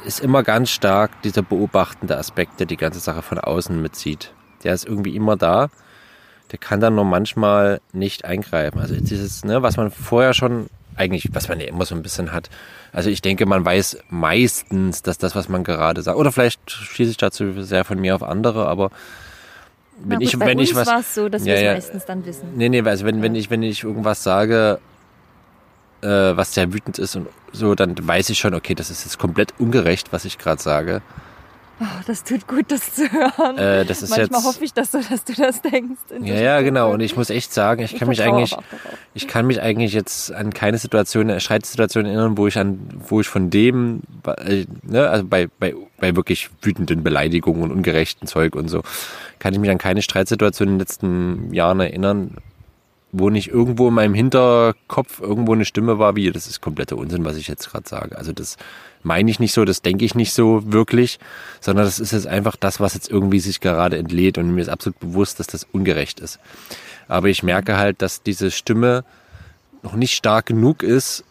[0.04, 4.32] ist immer ganz stark dieser beobachtende Aspekt, der die ganze Sache von außen mitzieht.
[4.64, 5.70] Der ist irgendwie immer da.
[6.52, 8.80] Der kann dann nur manchmal nicht eingreifen.
[8.80, 12.32] Also dieses, ne, was man vorher schon eigentlich, was man ja immer so ein bisschen
[12.32, 12.50] hat.
[12.92, 17.12] Also ich denke, man weiß meistens, dass das, was man gerade sagt, oder vielleicht schließe
[17.12, 18.90] ich dazu sehr von mir auf andere, aber
[20.02, 22.04] wenn gut, ich, wenn ich was, war es so, dass ja, wir es ja, meistens
[22.06, 22.48] dann wissen.
[22.56, 23.22] Nee, nee, also wenn, ja.
[23.22, 24.80] wenn ich, wenn ich irgendwas sage,
[26.02, 29.18] äh, was sehr wütend ist und so, dann weiß ich schon, okay, das ist jetzt
[29.18, 31.02] komplett ungerecht, was ich gerade sage.
[31.82, 33.56] Oh, das tut gut, das zu hören.
[33.56, 36.00] Äh, das ist Manchmal jetzt, hoffe ich, dass du, dass du das denkst.
[36.20, 36.92] Ja, ja, genau.
[36.92, 38.54] Und ich muss echt sagen, ich, ich kann mich eigentlich,
[39.14, 43.22] ich kann mich eigentlich jetzt an keine Situation, eine Streitsituation erinnern, wo ich an, wo
[43.22, 48.56] ich von dem, äh, ne, also bei, bei, bei wirklich wütenden Beleidigungen und ungerechten Zeug
[48.56, 48.82] und so,
[49.38, 52.36] kann ich mich an keine Streitsituation in den letzten Jahren erinnern,
[53.12, 57.25] wo nicht irgendwo in meinem Hinterkopf irgendwo eine Stimme war, wie, das ist kompletter Unsinn,
[57.25, 58.16] was ich jetzt gerade sage.
[58.16, 58.57] Also das
[59.03, 61.18] meine ich nicht so, das denke ich nicht so wirklich,
[61.61, 64.68] sondern das ist jetzt einfach das, was jetzt irgendwie sich gerade entlädt und mir ist
[64.68, 66.38] absolut bewusst, dass das ungerecht ist.
[67.09, 69.05] Aber ich merke halt, dass diese Stimme
[69.83, 71.25] noch nicht stark genug ist,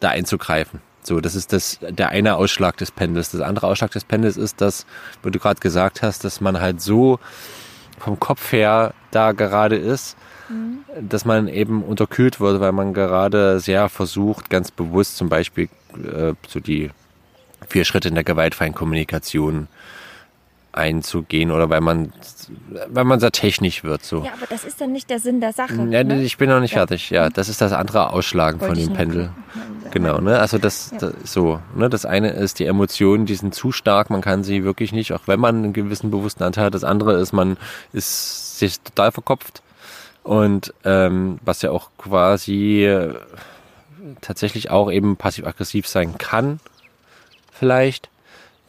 [0.00, 0.80] da einzugreifen.
[1.02, 3.32] So, das ist das, der eine Ausschlag des Pendels.
[3.32, 4.86] Das andere Ausschlag des Pendels ist, dass,
[5.22, 7.18] wo du gerade gesagt hast, dass man halt so
[7.98, 10.16] vom Kopf her da gerade ist,
[10.52, 11.08] mhm.
[11.08, 16.34] dass man eben unterkühlt wird, weil man gerade sehr versucht, ganz bewusst zum Beispiel äh,
[16.46, 16.90] so die
[17.68, 19.68] vier Schritte in der gewaltfreien Kommunikation
[20.72, 22.12] einzugehen oder weil man
[22.88, 24.24] weil man sehr technisch wird so.
[24.24, 25.74] Ja, aber das ist dann nicht der Sinn der Sache.
[25.90, 26.22] Ja, ne?
[26.22, 26.78] Ich bin noch nicht ja.
[26.78, 27.10] fertig.
[27.10, 29.30] Ja, das ist das andere Ausschlagen Wollte von dem Pendel.
[29.90, 30.38] Genau, ne?
[30.38, 30.98] Also das, ja.
[30.98, 31.88] das, so, ne?
[31.88, 35.22] Das eine ist die Emotionen, die sind zu stark, man kann sie wirklich nicht, auch
[35.26, 36.74] wenn man einen gewissen bewussten Anteil hat.
[36.74, 37.58] Das andere ist, man
[37.92, 39.62] ist sich total verkopft
[40.24, 43.14] und ähm, was ja auch quasi äh,
[44.20, 46.60] tatsächlich auch eben passiv-aggressiv sein kann,
[47.52, 48.08] vielleicht.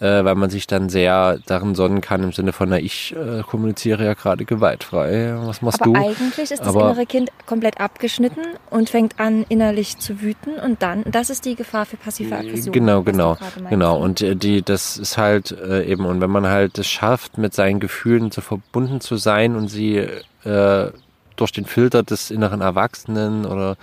[0.03, 3.41] äh, weil man sich dann sehr darin sonnen kann im Sinne von, na, ich äh,
[3.43, 5.33] kommuniziere ja gerade gewaltfrei.
[5.45, 5.99] Was machst Aber du?
[5.99, 10.81] eigentlich ist das Aber innere Kind komplett abgeschnitten und fängt an, innerlich zu wüten und
[10.81, 12.73] dann, das ist die Gefahr für passive Aggression.
[12.73, 13.37] Genau, genau,
[13.69, 13.97] genau.
[13.97, 17.53] Und äh, die, das ist halt äh, eben, und wenn man halt es schafft, mit
[17.53, 19.97] seinen Gefühlen zu verbunden zu sein und sie
[20.43, 20.91] äh,
[21.35, 23.77] durch den Filter des inneren Erwachsenen oder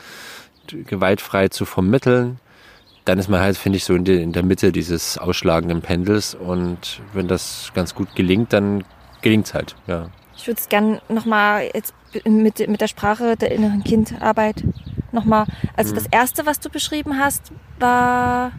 [0.67, 2.39] gewaltfrei zu vermitteln,
[3.05, 6.35] dann ist man halt, finde ich, so in, de, in der Mitte dieses ausschlagenden Pendels.
[6.35, 8.85] Und wenn das ganz gut gelingt, dann
[9.23, 10.11] gelingt es halt, ja.
[10.37, 11.93] Ich würde es gerne nochmal jetzt
[12.25, 14.65] mit, mit der Sprache der inneren Kindarbeit
[15.13, 15.47] nochmal.
[15.77, 15.97] Also mhm.
[15.97, 18.53] das erste, was du beschrieben hast, war,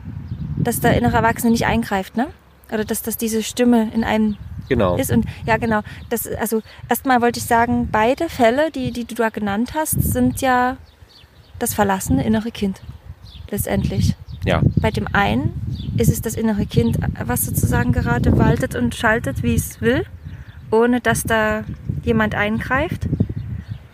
[0.57, 2.27] dass der innere Erwachsene nicht eingreift, ne?
[2.71, 4.37] Oder dass, dass diese Stimme in einem
[4.71, 4.95] genau.
[4.95, 5.11] ist.
[5.11, 5.81] Und ja, genau.
[6.09, 10.41] Das, also erstmal wollte ich sagen, beide Fälle, die, die du da genannt hast, sind
[10.41, 10.77] ja
[11.59, 12.81] das verlassene innere Kind.
[13.49, 14.15] Letztendlich.
[14.45, 14.61] Ja.
[14.81, 19.55] Bei dem einen ist es das innere Kind, was sozusagen gerade waltet und schaltet, wie
[19.55, 20.05] es will,
[20.71, 21.63] ohne dass da
[22.03, 23.07] jemand eingreift.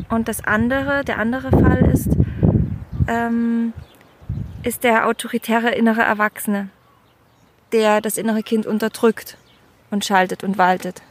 [0.09, 2.09] Und das andere, der andere Fall ist,
[3.07, 3.73] ähm,
[4.63, 6.69] ist der autoritäre innere Erwachsene,
[7.73, 9.37] der das innere Kind unterdrückt
[9.91, 11.01] und schaltet und waltet.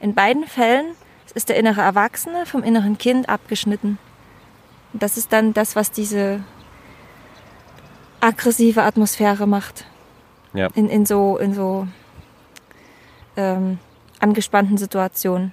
[0.00, 0.94] In beiden Fällen
[1.34, 3.98] ist der innere Erwachsene vom inneren Kind abgeschnitten.
[4.92, 6.42] Und das ist dann das, was diese
[8.20, 9.86] aggressive Atmosphäre macht.
[10.54, 10.68] Ja.
[10.74, 11.88] In, in so, in so
[13.36, 13.78] ähm,
[14.20, 15.52] angespannten Situationen.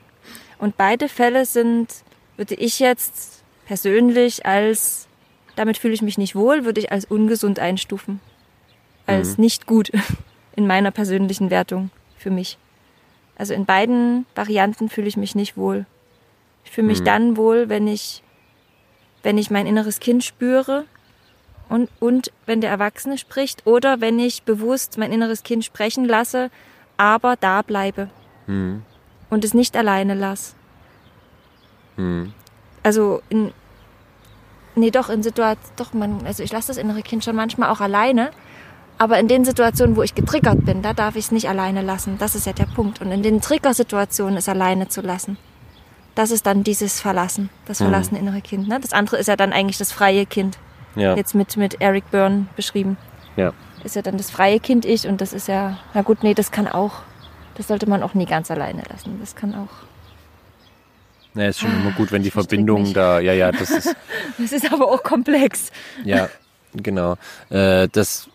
[0.58, 2.04] Und beide Fälle sind,
[2.36, 5.08] würde ich jetzt persönlich als,
[5.56, 8.20] damit fühle ich mich nicht wohl, würde ich als ungesund einstufen.
[9.06, 9.44] Als mhm.
[9.44, 9.92] nicht gut
[10.56, 12.58] in meiner persönlichen Wertung für mich.
[13.36, 15.86] Also in beiden Varianten fühle ich mich nicht wohl.
[16.66, 17.06] Ich fühle mich mhm.
[17.06, 18.22] dann wohl, wenn ich,
[19.24, 20.86] wenn ich mein inneres Kind spüre
[21.70, 26.52] und, und wenn der Erwachsene spricht oder wenn ich bewusst mein inneres Kind sprechen lasse,
[26.98, 28.10] aber da bleibe
[28.48, 28.84] mhm.
[29.30, 30.56] und es nicht alleine lasse.
[31.96, 32.34] Mhm.
[32.84, 33.54] Also in,
[34.76, 37.82] nee, doch in Situationen, doch man, also ich lasse das innere Kind schon manchmal auch
[37.82, 38.32] alleine,
[39.00, 42.18] aber in den Situationen, wo ich getriggert bin, da darf ich es nicht alleine lassen.
[42.20, 43.02] Das ist ja der Punkt.
[43.02, 45.38] Und in den Triggersituationen es alleine zu lassen.
[46.16, 47.86] Das ist dann dieses Verlassen, das mhm.
[47.86, 48.68] verlassene innere Kind.
[48.68, 48.78] Ne?
[48.80, 50.58] Das andere ist ja dann eigentlich das freie Kind
[50.96, 51.16] ja.
[51.16, 52.98] jetzt mit, mit Eric Byrne beschrieben.
[53.38, 53.54] Ja.
[53.86, 56.52] Ist ja dann das freie Kind ich und das ist ja, na gut, nee, das
[56.52, 57.04] kann auch,
[57.56, 59.18] das sollte man auch nie ganz alleine lassen.
[59.22, 59.88] Das kann auch.
[61.36, 63.96] Ja, ist schon immer gut, wenn die Verbindung da, ja, ja, das ist.
[64.38, 65.72] das ist aber auch komplex.
[66.04, 66.28] Ja,
[66.74, 67.16] genau.
[67.50, 68.28] Äh, das,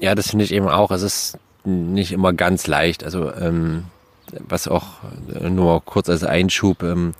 [0.00, 0.90] ja, das finde ich eben auch.
[0.90, 3.04] Es ist nicht immer ganz leicht.
[3.04, 3.84] Also, ähm,
[4.48, 4.86] was auch
[5.40, 7.14] nur kurz als Einschub, ähm,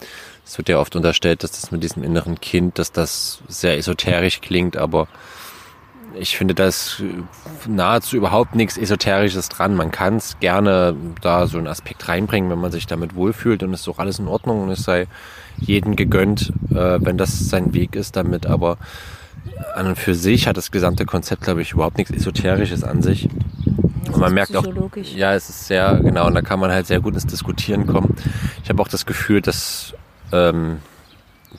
[0.44, 4.40] es wird ja oft unterstellt, dass das mit diesem inneren Kind, dass das sehr esoterisch
[4.40, 5.08] klingt, aber
[6.18, 7.02] ich finde, da ist
[7.66, 9.74] nahezu überhaupt nichts Esoterisches dran.
[9.74, 13.74] Man kann es gerne da so einen Aspekt reinbringen, wenn man sich damit wohlfühlt und
[13.74, 15.06] es ist auch alles in Ordnung und es sei
[15.58, 18.46] jedem gegönnt, äh, wenn das sein Weg ist damit.
[18.46, 18.78] Aber
[19.74, 23.28] an und für sich hat das gesamte Konzept, glaube ich, überhaupt nichts Esoterisches an sich.
[24.06, 24.66] Und man merkt auch,
[25.14, 28.16] ja, es ist sehr, genau, und da kann man halt sehr gut ins Diskutieren kommen.
[28.62, 29.94] Ich habe auch das Gefühl, dass
[30.32, 30.78] ähm,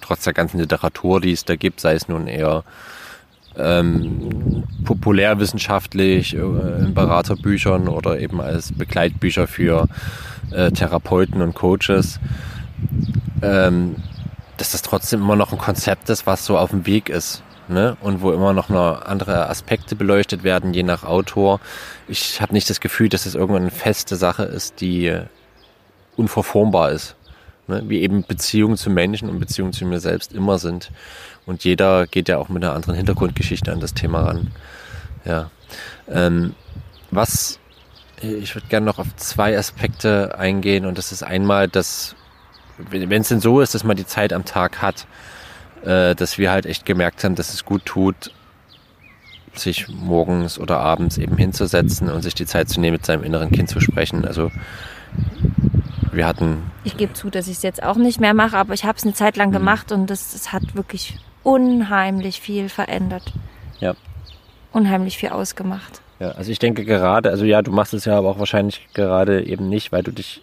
[0.01, 2.63] trotz der ganzen Literatur, die es da gibt, sei es nun eher
[3.57, 9.87] ähm, populärwissenschaftlich äh, in Beraterbüchern oder eben als Begleitbücher für
[10.51, 12.19] äh, Therapeuten und Coaches,
[13.41, 13.95] ähm,
[14.57, 17.43] dass das trotzdem immer noch ein Konzept ist, was so auf dem Weg ist.
[17.67, 17.97] Ne?
[18.01, 21.59] Und wo immer noch andere Aspekte beleuchtet werden, je nach Autor.
[22.07, 25.19] Ich habe nicht das Gefühl, dass es irgendwann eine feste Sache ist, die
[26.15, 27.15] unverformbar ist.
[27.67, 27.83] Ne?
[27.87, 30.91] Wie eben Beziehungen zu Menschen und Beziehungen zu mir selbst immer sind.
[31.45, 34.51] Und jeder geht ja auch mit einer anderen Hintergrundgeschichte an das Thema ran.
[35.25, 35.49] Ja.
[36.07, 36.53] Ähm,
[37.11, 37.59] was,
[38.21, 42.15] ich würde gerne noch auf zwei Aspekte eingehen und das ist einmal, dass,
[42.77, 45.07] wenn es denn so ist, dass man die Zeit am Tag hat,
[45.85, 48.31] äh, dass wir halt echt gemerkt haben, dass es gut tut,
[49.53, 53.51] sich morgens oder abends eben hinzusetzen und sich die Zeit zu nehmen, mit seinem inneren
[53.51, 54.25] Kind zu sprechen.
[54.25, 54.51] Also
[56.11, 56.71] wir hatten.
[56.83, 59.03] Ich gebe zu, dass ich es jetzt auch nicht mehr mache, aber ich habe es
[59.03, 59.53] eine Zeit lang mhm.
[59.53, 63.33] gemacht und das, das hat wirklich unheimlich viel verändert.
[63.79, 63.93] Ja.
[64.71, 66.01] Unheimlich viel ausgemacht.
[66.19, 69.45] Ja, also ich denke gerade, also ja, du machst es ja aber auch wahrscheinlich gerade
[69.45, 70.41] eben nicht, weil du dich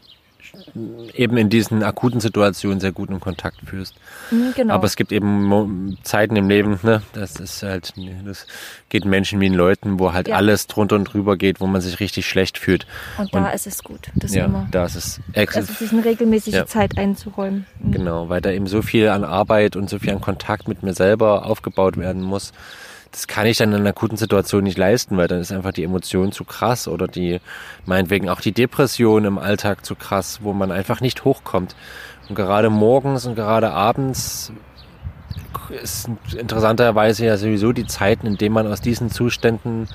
[1.14, 3.94] eben in diesen akuten Situationen sehr gut in Kontakt fühlst.
[4.30, 4.74] Mhm, genau.
[4.74, 7.92] Aber es gibt eben Zeiten im Leben, ne, das ist halt,
[8.24, 8.46] das
[8.88, 10.36] geht Menschen wie in Leuten, wo halt ja.
[10.36, 12.86] alles drunter und drüber geht, wo man sich richtig schlecht fühlt.
[13.18, 14.68] Und da und, ist es gut, das ja, immer.
[14.70, 16.66] Da ist es also sich eine regelmäßige ja.
[16.66, 17.66] Zeit einzuräumen.
[17.80, 17.92] Mhm.
[17.92, 20.94] Genau, weil da eben so viel an Arbeit und so viel an Kontakt mit mir
[20.94, 22.52] selber aufgebaut werden muss,
[23.12, 25.84] das kann ich dann in einer akuten Situation nicht leisten, weil dann ist einfach die
[25.84, 27.40] Emotion zu krass oder die,
[27.84, 31.76] meinetwegen auch die Depression im Alltag zu krass, wo man einfach nicht hochkommt.
[32.28, 34.52] Und gerade morgens und gerade abends
[35.82, 39.88] ist interessanterweise ja sowieso die Zeiten, in denen man aus diesen Zuständen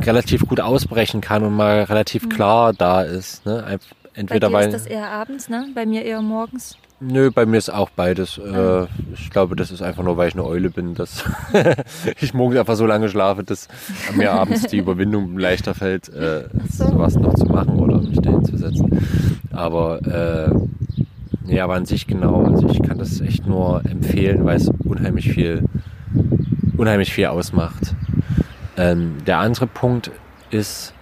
[0.00, 2.28] relativ gut ausbrechen kann und mal relativ mhm.
[2.28, 3.44] klar da ist.
[3.46, 3.80] Ne?
[4.14, 5.68] Entweder Bei dir ist das eher abends, ne?
[5.74, 6.76] Bei mir eher morgens.
[7.06, 8.40] Nö, bei mir ist auch beides.
[8.40, 8.86] Ah.
[9.12, 11.24] Ich glaube, das ist einfach nur, weil ich eine Eule bin, dass
[12.20, 13.68] ich morgens einfach so lange schlafe, dass
[14.16, 16.88] mir abends die Überwindung leichter fällt, äh, so.
[16.88, 19.00] sowas noch zu machen oder mich dahin zu setzen.
[19.52, 22.44] Aber äh, ja, aber an sich genau.
[22.46, 25.64] Also ich kann das echt nur empfehlen, weil es unheimlich viel,
[26.76, 27.94] unheimlich viel ausmacht.
[28.78, 30.10] Ähm, der andere Punkt
[30.50, 30.94] ist,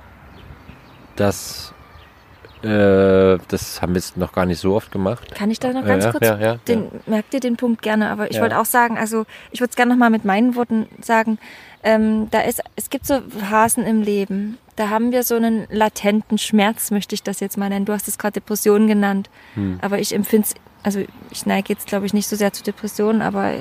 [1.15, 1.72] dass
[2.65, 5.35] äh, das haben wir jetzt noch gar nicht so oft gemacht.
[5.35, 6.27] Kann ich da noch ganz ja, kurz?
[6.27, 9.61] Ja, ja, den, Merkt ihr den Punkt gerne, aber ich wollte auch sagen, also ich
[9.61, 11.39] würde es gerne nochmal mit meinen Worten sagen.
[11.83, 13.21] Ähm, da ist, es gibt so
[13.51, 17.69] Phasen im Leben, da haben wir so einen latenten Schmerz, möchte ich das jetzt mal
[17.69, 17.85] nennen.
[17.85, 19.79] Du hast es gerade Depression genannt, hm.
[19.83, 23.23] aber ich empfinde es also ich neige jetzt, glaube ich, nicht so sehr zu Depressionen,
[23.23, 23.55] aber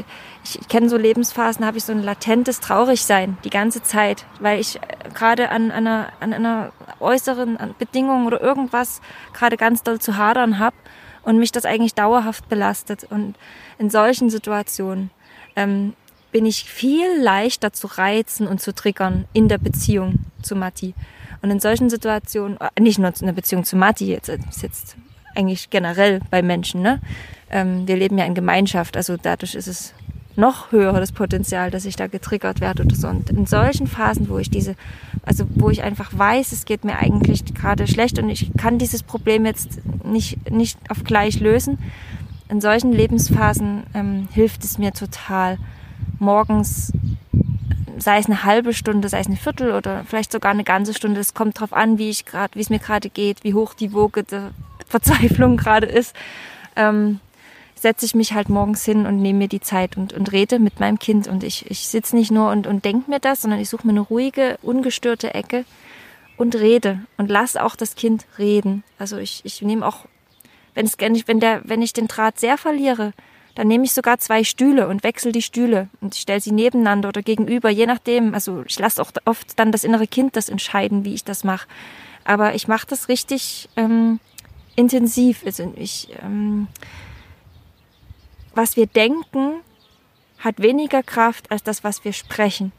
[0.43, 4.59] ich, ich kenne so Lebensphasen, habe ich so ein latentes Traurigsein die ganze Zeit, weil
[4.59, 4.79] ich äh,
[5.13, 9.01] gerade an, an, einer, an einer äußeren Bedingung oder irgendwas
[9.33, 10.75] gerade ganz doll zu hadern habe
[11.23, 13.05] und mich das eigentlich dauerhaft belastet.
[13.09, 13.35] Und
[13.77, 15.11] in solchen Situationen
[15.55, 15.93] ähm,
[16.31, 20.93] bin ich viel leichter zu reizen und zu triggern in der Beziehung zu Matti.
[21.41, 24.95] Und in solchen Situationen, äh, nicht nur in der Beziehung zu Matti, jetzt, ist jetzt
[25.35, 26.81] eigentlich generell bei Menschen.
[26.81, 27.01] Ne?
[27.49, 29.93] Ähm, wir leben ja in Gemeinschaft, also dadurch ist es
[30.35, 33.07] noch höher das Potenzial, dass ich da getriggert werde oder so.
[33.07, 34.75] Und in solchen Phasen, wo ich diese,
[35.23, 39.03] also wo ich einfach weiß, es geht mir eigentlich gerade schlecht und ich kann dieses
[39.03, 41.79] Problem jetzt nicht, nicht auf gleich lösen,
[42.49, 45.57] in solchen Lebensphasen ähm, hilft es mir total,
[46.19, 46.93] morgens,
[47.97, 51.19] sei es eine halbe Stunde, sei es eine Viertel oder vielleicht sogar eine ganze Stunde,
[51.19, 53.93] es kommt darauf an, wie ich gerade, wie es mir gerade geht, wie hoch die
[53.93, 54.51] Woge der
[54.87, 56.15] Verzweiflung gerade ist,
[56.75, 57.19] ähm,
[57.75, 60.79] setze ich mich halt morgens hin und nehme mir die Zeit und, und rede mit
[60.79, 61.27] meinem Kind.
[61.27, 63.93] Und ich, ich sitze nicht nur und, und denke mir das, sondern ich suche mir
[63.93, 65.65] eine ruhige, ungestörte Ecke
[66.37, 68.83] und rede und lasse auch das Kind reden.
[68.99, 70.05] Also ich, ich nehme auch,
[70.75, 73.13] wenn, es, wenn, der, wenn ich den Draht sehr verliere,
[73.55, 77.21] dann nehme ich sogar zwei Stühle und wechsle die Stühle und stelle sie nebeneinander oder
[77.21, 78.33] gegenüber, je nachdem.
[78.33, 81.67] Also ich lasse auch oft dann das innere Kind das entscheiden, wie ich das mache.
[82.23, 84.19] Aber ich mache das richtig ähm,
[84.75, 85.43] intensiv.
[85.43, 86.67] Und ich, ähm,
[88.55, 89.61] was wir denken,
[90.39, 92.71] hat weniger Kraft als das, was wir sprechen.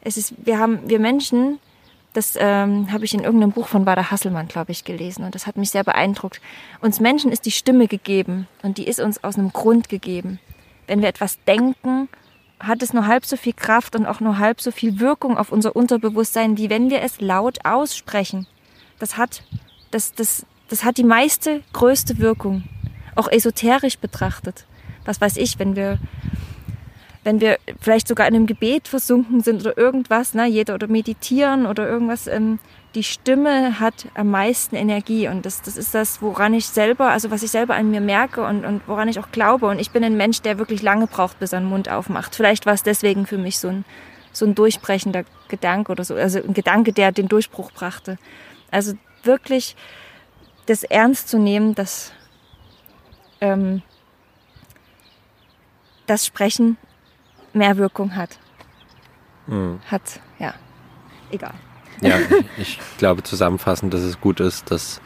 [0.00, 1.58] Es ist, wir haben, wir Menschen,
[2.18, 5.46] das ähm, habe ich in irgendeinem Buch von Bader Hasselmann, glaube ich, gelesen und das
[5.46, 6.40] hat mich sehr beeindruckt.
[6.80, 10.40] Uns Menschen ist die Stimme gegeben und die ist uns aus einem Grund gegeben.
[10.88, 12.08] Wenn wir etwas denken,
[12.58, 15.52] hat es nur halb so viel Kraft und auch nur halb so viel Wirkung auf
[15.52, 18.48] unser Unterbewusstsein, wie wenn wir es laut aussprechen.
[18.98, 19.44] Das hat,
[19.92, 22.64] das, das, das hat die meiste, größte Wirkung.
[23.14, 24.66] Auch esoterisch betrachtet.
[25.04, 26.00] Was weiß ich, wenn wir,
[27.24, 31.66] wenn wir vielleicht sogar in einem Gebet versunken sind oder irgendwas, ne, jeder oder meditieren
[31.66, 32.58] oder irgendwas, ähm,
[32.94, 37.30] die Stimme hat am meisten Energie und das, das ist das, woran ich selber, also
[37.30, 39.66] was ich selber an mir merke und, und woran ich auch glaube.
[39.66, 42.34] Und ich bin ein Mensch, der wirklich lange braucht, bis er den Mund aufmacht.
[42.34, 43.84] Vielleicht war es deswegen für mich so ein,
[44.32, 48.16] so ein durchbrechender Gedanke oder so, also ein Gedanke, der den Durchbruch brachte.
[48.70, 49.76] Also wirklich
[50.66, 52.12] das ernst zu nehmen, dass
[53.40, 53.82] ähm,
[56.06, 56.78] das Sprechen
[57.58, 58.38] mehr Wirkung hat.
[59.46, 59.80] Mhm.
[59.90, 60.54] Hat, ja,
[61.30, 61.54] egal.
[62.00, 62.16] Ja,
[62.58, 65.00] ich glaube zusammenfassend, dass es gut ist, dass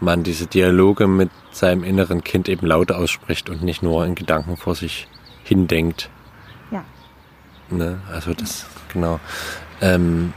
[0.00, 4.56] man diese Dialoge mit seinem inneren Kind eben laut ausspricht und nicht nur in Gedanken
[4.56, 5.08] vor sich
[5.44, 6.08] hindenkt.
[6.70, 6.84] Ja.
[7.70, 8.00] Ne?
[8.12, 9.18] Also das, genau.
[9.80, 10.32] Ähm,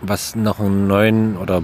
[0.00, 1.62] was noch einen neuen oder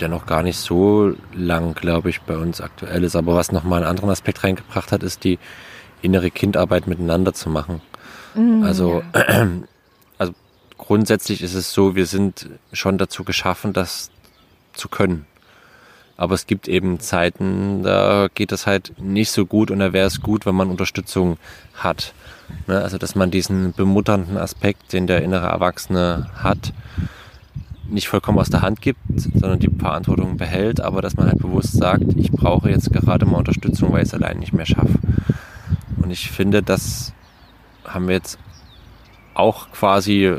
[0.00, 3.16] der noch gar nicht so lang, glaube ich, bei uns aktuell ist.
[3.16, 5.38] Aber was nochmal einen anderen Aspekt reingebracht hat, ist die
[6.02, 7.80] innere Kindarbeit miteinander zu machen.
[8.36, 9.48] Mhm, also, ja.
[10.18, 10.34] also
[10.78, 14.10] grundsätzlich ist es so, wir sind schon dazu geschaffen, das
[14.74, 15.26] zu können.
[16.18, 20.06] Aber es gibt eben Zeiten, da geht es halt nicht so gut und da wäre
[20.06, 21.36] es gut, wenn man Unterstützung
[21.74, 22.14] hat.
[22.66, 22.80] Ne?
[22.80, 26.72] Also, dass man diesen bemutternden Aspekt, den der innere Erwachsene hat,
[27.88, 31.74] nicht vollkommen aus der Hand gibt, sondern die Verantwortung behält, aber dass man halt bewusst
[31.74, 34.98] sagt, ich brauche jetzt gerade mal Unterstützung, weil ich es allein nicht mehr schaffe.
[36.02, 37.12] Und ich finde, das
[37.86, 38.38] haben wir jetzt
[39.34, 40.34] auch quasi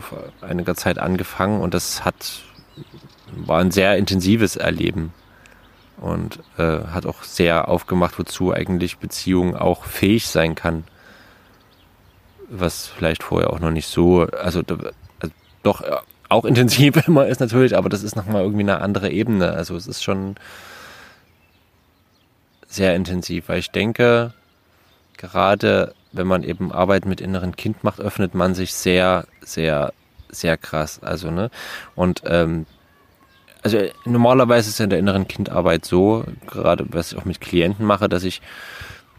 [0.00, 2.42] vor einiger Zeit angefangen und das hat
[3.30, 5.12] war ein sehr intensives Erleben
[5.98, 10.84] und äh, hat auch sehr aufgemacht, wozu eigentlich Beziehung auch fähig sein kann.
[12.48, 14.62] was vielleicht vorher auch noch nicht so, also,
[15.18, 15.34] also
[15.64, 15.82] doch
[16.28, 19.52] auch intensiv immer ist natürlich, aber das ist nochmal irgendwie eine andere Ebene.
[19.52, 20.36] Also es ist schon
[22.68, 24.32] sehr intensiv, weil ich denke,
[25.16, 29.92] gerade wenn man eben Arbeit mit inneren Kind macht, öffnet man sich sehr, sehr,
[30.28, 31.00] sehr krass.
[31.02, 31.50] Also, ne?
[31.94, 32.66] Und ähm,
[33.62, 37.84] also normalerweise ist es in der inneren Kindarbeit so, gerade was ich auch mit Klienten
[37.84, 38.40] mache, dass ich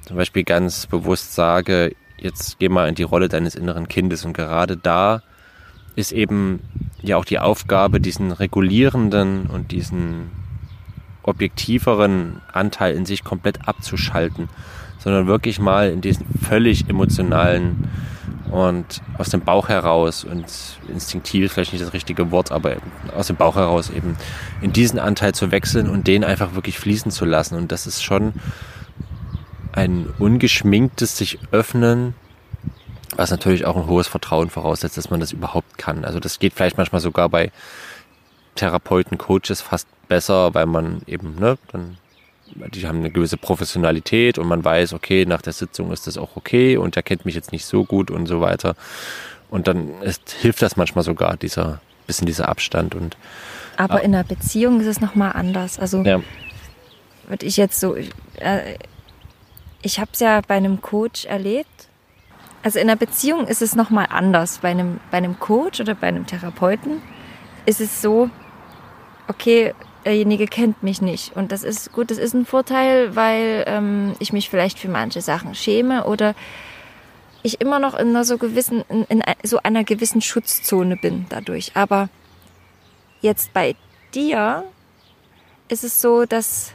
[0.05, 4.31] zum Beispiel ganz bewusst sage, jetzt geh mal in die Rolle deines inneren Kindes und
[4.31, 5.21] gerade da
[5.97, 6.61] ist eben
[7.01, 10.31] ja auch die Aufgabe, diesen regulierenden und diesen
[11.23, 14.47] objektiveren Anteil in sich komplett abzuschalten,
[15.07, 17.87] sondern wirklich mal in diesen völlig emotionalen
[18.51, 20.43] und aus dem Bauch heraus und
[20.89, 22.75] instinktiv ist vielleicht nicht das richtige Wort, aber
[23.15, 24.17] aus dem Bauch heraus eben
[24.59, 27.55] in diesen Anteil zu wechseln und den einfach wirklich fließen zu lassen.
[27.55, 28.33] Und das ist schon
[29.71, 32.13] ein ungeschminktes sich öffnen,
[33.15, 36.03] was natürlich auch ein hohes Vertrauen voraussetzt, dass man das überhaupt kann.
[36.03, 37.49] Also das geht vielleicht manchmal sogar bei
[38.55, 41.97] Therapeuten, Coaches fast besser, weil man eben, ne, dann
[42.55, 46.35] die haben eine gewisse Professionalität und man weiß, okay, nach der Sitzung ist das auch
[46.35, 48.75] okay und er kennt mich jetzt nicht so gut und so weiter.
[49.49, 53.17] Und dann ist, hilft das manchmal sogar, dieser bisschen dieser Abstand und
[53.77, 53.99] aber ah.
[53.99, 55.77] in einer Beziehung ist es nochmal anders.
[55.77, 56.21] Also ja.
[57.27, 58.75] würde ich jetzt so, äh,
[59.83, 61.87] ich habe es ja bei einem Coach erlebt.
[62.63, 64.57] Also in einer Beziehung ist es nochmal anders.
[64.59, 67.03] Bei einem, bei einem Coach oder bei einem Therapeuten
[67.67, 68.31] ist es so,
[69.27, 69.75] okay,
[70.07, 71.35] derjenige kennt mich nicht.
[71.35, 75.21] Und das ist gut, das ist ein Vorteil, weil ähm, ich mich vielleicht für manche
[75.21, 76.33] Sachen schäme oder
[77.43, 81.71] ich immer noch in einer so gewissen, in, in so einer gewissen Schutzzone bin dadurch.
[81.75, 82.07] Aber
[83.19, 83.75] jetzt bei
[84.15, 84.63] dir
[85.67, 86.71] ist es so, dass,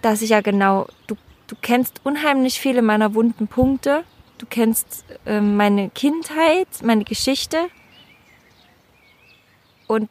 [0.00, 1.16] dass ich ja genau, du,
[1.48, 4.04] du kennst unheimlich viele meiner wunden Punkte.
[4.38, 7.66] Du kennst äh, meine Kindheit, meine Geschichte.
[9.88, 10.08] Und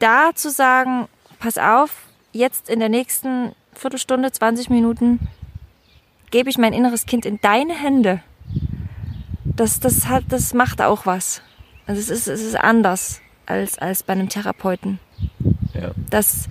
[0.00, 1.08] da zu sagen,
[1.44, 1.90] pass auf,
[2.32, 5.28] jetzt in der nächsten Viertelstunde, 20 Minuten
[6.30, 8.22] gebe ich mein inneres Kind in deine Hände.
[9.44, 11.42] Das, das, hat, das macht auch was.
[11.86, 14.98] Also es ist, es ist anders als, als bei einem Therapeuten.
[15.74, 15.90] Ja.
[16.08, 16.48] Das,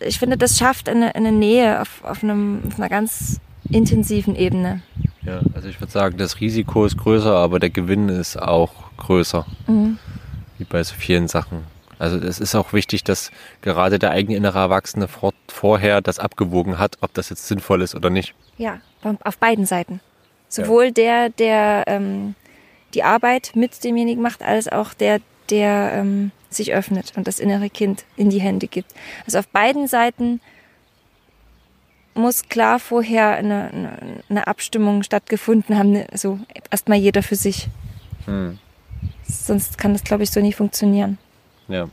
[0.00, 4.82] ich finde, das schafft eine, eine Nähe auf, auf, einem, auf einer ganz intensiven Ebene.
[5.22, 9.46] Ja, also ich würde sagen, das Risiko ist größer, aber der Gewinn ist auch größer.
[9.68, 9.98] Mhm.
[10.58, 11.75] Wie bei so vielen Sachen.
[11.98, 13.30] Also es ist auch wichtig, dass
[13.62, 17.94] gerade der eigene innere Erwachsene vor, vorher das abgewogen hat, ob das jetzt sinnvoll ist
[17.94, 18.34] oder nicht.
[18.58, 18.80] Ja,
[19.24, 20.00] auf beiden Seiten.
[20.48, 20.90] Sowohl ja.
[20.90, 22.34] der, der ähm,
[22.94, 25.20] die Arbeit mit demjenigen macht, als auch der,
[25.50, 28.92] der ähm, sich öffnet und das innere Kind in die Hände gibt.
[29.24, 30.40] Also auf beiden Seiten
[32.14, 36.38] muss klar vorher eine, eine, eine Abstimmung stattgefunden haben, also
[36.70, 37.68] erstmal jeder für sich.
[38.24, 38.58] Hm.
[39.28, 41.18] Sonst kann das, glaube ich, so nie funktionieren.
[41.68, 41.88] Ja.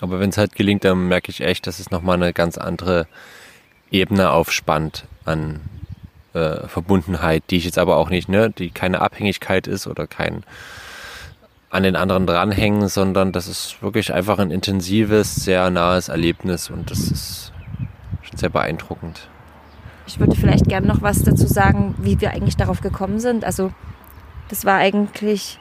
[0.00, 3.06] Aber wenn es halt gelingt, dann merke ich echt, dass es nochmal eine ganz andere
[3.90, 5.60] Ebene aufspannt an
[6.34, 10.44] äh, Verbundenheit, die ich jetzt aber auch nicht, ne, die keine Abhängigkeit ist oder kein
[11.70, 16.90] an den anderen dranhängen, sondern das ist wirklich einfach ein intensives, sehr nahes Erlebnis und
[16.90, 17.52] das ist
[18.22, 19.28] schon sehr beeindruckend.
[20.06, 23.44] Ich würde vielleicht gerne noch was dazu sagen, wie wir eigentlich darauf gekommen sind.
[23.44, 23.72] Also
[24.48, 25.58] das war eigentlich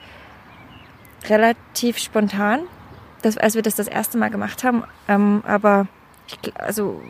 [1.30, 2.62] relativ spontan
[3.22, 4.84] das, als wir das das erste Mal gemacht haben.
[5.08, 5.88] Ähm, aber
[6.28, 7.02] ich, also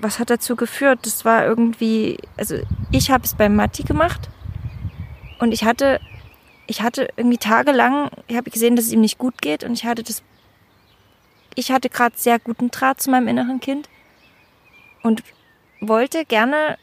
[0.00, 1.00] was hat dazu geführt?
[1.02, 2.56] Das war irgendwie, also
[2.90, 4.28] ich habe es beim Matti gemacht
[5.38, 6.00] und ich hatte,
[6.66, 9.84] ich hatte irgendwie tagelang, ich habe gesehen, dass es ihm nicht gut geht und ich
[9.84, 10.22] hatte das,
[11.54, 13.88] ich hatte gerade sehr guten Draht zu meinem inneren Kind
[15.02, 15.22] und
[15.80, 16.78] wollte gerne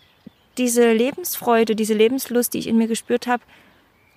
[0.58, 3.44] diese Lebensfreude, diese Lebenslust, die ich in mir gespürt habe,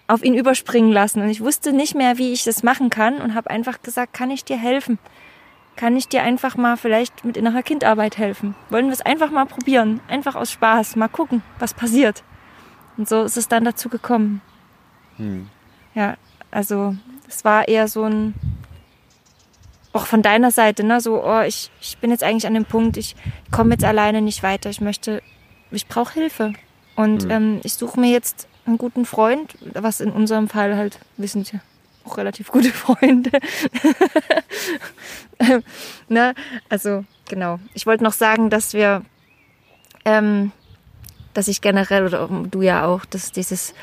[0.09, 1.23] auf ihn überspringen lassen.
[1.23, 4.31] Und ich wusste nicht mehr, wie ich das machen kann und habe einfach gesagt, kann
[4.31, 4.99] ich dir helfen?
[5.77, 8.57] Kann ich dir einfach mal vielleicht mit innerer Kindarbeit helfen?
[8.71, 10.01] Wollen wir es einfach mal probieren?
[10.09, 12.25] Einfach aus Spaß, mal gucken, was passiert.
[12.97, 14.41] Und so ist es dann dazu gekommen.
[15.19, 15.49] Hm.
[15.95, 16.17] Ja,
[16.51, 16.97] also
[17.29, 18.35] es war eher so ein,
[19.93, 22.97] auch von deiner Seite, ne, so, oh, ich, ich bin jetzt eigentlich an dem Punkt,
[22.97, 23.15] ich
[23.53, 25.23] komme jetzt alleine nicht weiter, ich möchte,
[25.71, 26.55] ich brauche Hilfe.
[26.97, 27.31] Und hm.
[27.31, 31.61] ähm, ich suche mir jetzt einen guten Freund, was in unserem Fall halt, wissen Sie,
[32.05, 33.31] auch relativ gute Freunde.
[36.09, 36.35] ne?
[36.69, 37.59] Also genau.
[37.75, 39.03] Ich wollte noch sagen, dass wir,
[40.05, 40.53] ähm,
[41.35, 43.75] dass ich generell oder du ja auch, dass dieses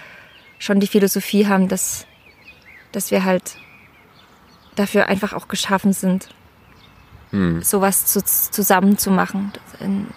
[0.59, 2.05] schon die Philosophie haben, dass,
[2.91, 3.57] dass wir halt
[4.75, 6.29] dafür einfach auch geschaffen sind,
[7.31, 7.61] hm.
[7.61, 9.51] sowas zu, zusammen zu machen.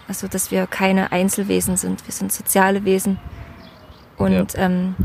[0.07, 3.19] Also dass wir keine Einzelwesen sind, wir sind soziale Wesen.
[4.19, 4.65] Und ja.
[4.65, 4.97] ähm,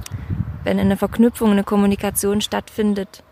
[0.63, 3.23] wenn eine Verknüpfung, eine Kommunikation stattfindet,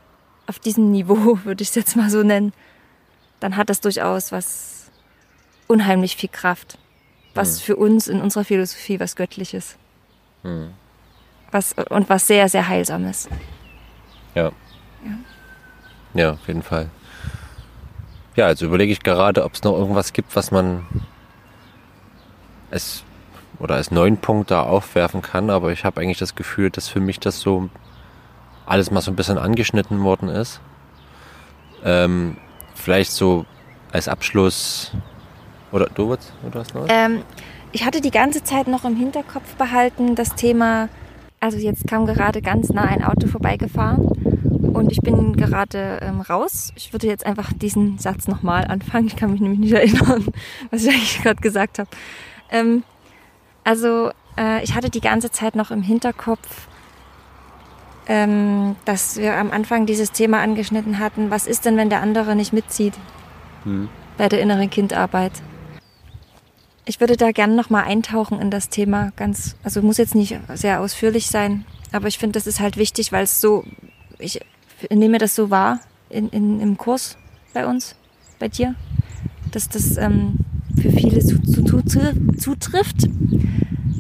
[0.48, 2.54] auf diesem Niveau, würde ich es jetzt mal so nennen,
[3.40, 4.92] dann hat das durchaus was
[5.68, 6.78] unheimlich viel Kraft.
[7.34, 7.66] Was hm.
[7.66, 9.78] für uns in unserer Philosophie was Göttliches.
[10.44, 10.74] Hm.
[11.52, 13.28] Was, und was sehr, sehr Heilsames.
[14.36, 14.52] Ja.
[15.06, 15.18] ja.
[16.14, 16.90] Ja, auf jeden Fall.
[18.36, 20.86] Ja, also überlege ich gerade, ob es noch irgendwas gibt, was man
[22.70, 23.04] als
[23.62, 27.00] oder als neuen Punkt da aufwerfen kann, aber ich habe eigentlich das Gefühl, dass für
[27.00, 27.70] mich das so
[28.66, 30.62] alles mal so ein bisschen angeschnitten worden ist.
[31.84, 32.38] Ähm,
[32.74, 33.46] vielleicht so
[33.92, 34.92] als Abschluss
[35.72, 36.86] oder du, was, du hast noch?
[36.90, 37.22] Ähm,
[37.72, 40.90] ich hatte die ganze Zeit noch im Hinterkopf behalten das Thema,
[41.40, 44.08] also jetzt kam gerade ganz nah ein Auto vorbeigefahren
[44.74, 46.72] und ich bin gerade ähm, raus.
[46.76, 49.08] Ich würde jetzt einfach diesen Satz nochmal anfangen.
[49.08, 50.28] Ich kann mich nämlich nicht erinnern,
[50.72, 51.90] was ich eigentlich gerade gesagt habe.
[52.50, 52.84] Ähm,
[53.64, 56.68] also äh, ich hatte die ganze Zeit noch im Hinterkopf,
[58.08, 61.30] ähm, dass wir am Anfang dieses Thema angeschnitten hatten.
[61.30, 62.94] Was ist denn, wenn der andere nicht mitzieht
[63.64, 63.90] hm.
[64.18, 65.34] bei der inneren Kindarbeit?
[66.86, 69.12] Ich würde da gerne noch mal eintauchen in das Thema.
[69.16, 73.12] Ganz, also muss jetzt nicht sehr ausführlich sein, aber ich finde, das ist halt wichtig,
[73.12, 73.64] weil es so,
[74.18, 74.40] ich
[74.90, 77.18] nehme das so wahr in, in, im Kurs
[77.54, 77.96] bei uns,
[78.40, 78.76] bei dir,
[79.52, 80.41] dass das ähm,
[80.82, 83.08] für viele zu, zu, zu, zutrifft.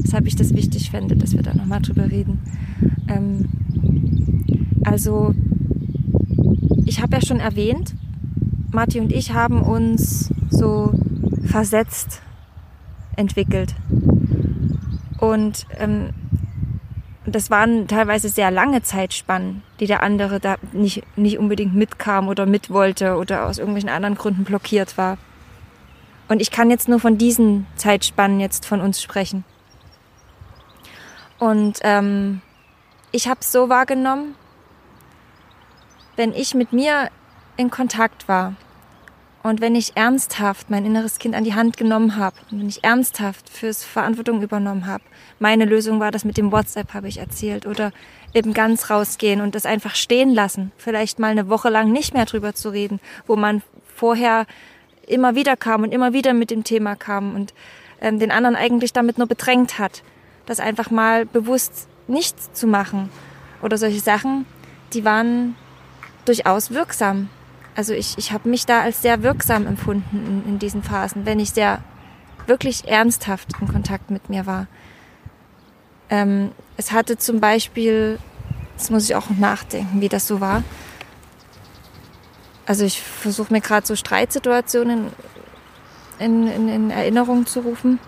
[0.01, 2.39] Weshalb ich das wichtig fände, dass wir da nochmal drüber reden.
[3.07, 3.49] Ähm,
[4.83, 5.33] also,
[6.85, 7.95] ich habe ja schon erwähnt,
[8.71, 10.93] Marti und ich haben uns so
[11.43, 12.21] versetzt
[13.15, 13.75] entwickelt.
[15.19, 16.09] Und ähm,
[17.25, 22.45] das waren teilweise sehr lange Zeitspannen, die der andere da nicht, nicht unbedingt mitkam oder
[22.45, 25.17] mit wollte oder aus irgendwelchen anderen Gründen blockiert war.
[26.31, 29.43] Und ich kann jetzt nur von diesen Zeitspannen jetzt von uns sprechen.
[31.39, 32.41] Und ähm,
[33.11, 34.35] ich habe es so wahrgenommen,
[36.15, 37.09] wenn ich mit mir
[37.57, 38.55] in Kontakt war
[39.43, 42.81] und wenn ich ernsthaft mein inneres Kind an die Hand genommen habe und wenn ich
[42.81, 45.03] ernsthaft fürs Verantwortung übernommen habe,
[45.39, 47.91] meine Lösung war das mit dem WhatsApp, habe ich erzählt, oder
[48.33, 52.23] eben ganz rausgehen und das einfach stehen lassen, vielleicht mal eine Woche lang nicht mehr
[52.23, 53.61] drüber zu reden, wo man
[53.93, 54.45] vorher
[55.07, 57.53] immer wieder kam und immer wieder mit dem Thema kam und
[58.01, 60.03] ähm, den anderen eigentlich damit nur bedrängt hat.
[60.45, 63.09] Das einfach mal bewusst nicht zu machen
[63.61, 64.45] oder solche Sachen,
[64.93, 65.55] die waren
[66.25, 67.29] durchaus wirksam.
[67.75, 71.39] Also ich, ich habe mich da als sehr wirksam empfunden in, in diesen Phasen, wenn
[71.39, 71.79] ich sehr
[72.47, 74.67] wirklich ernsthaft in Kontakt mit mir war.
[76.09, 78.19] Ähm, es hatte zum Beispiel,
[78.77, 80.63] das muss ich auch nachdenken, wie das so war,
[82.71, 85.11] also ich versuche mir gerade so Streitsituationen
[86.19, 87.99] in, in, in, Erinnerung zu rufen.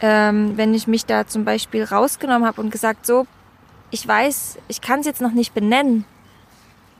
[0.00, 3.26] Ähm, wenn ich mich da zum Beispiel rausgenommen habe und gesagt, so,
[3.90, 6.06] ich weiß, ich kann es jetzt noch nicht benennen,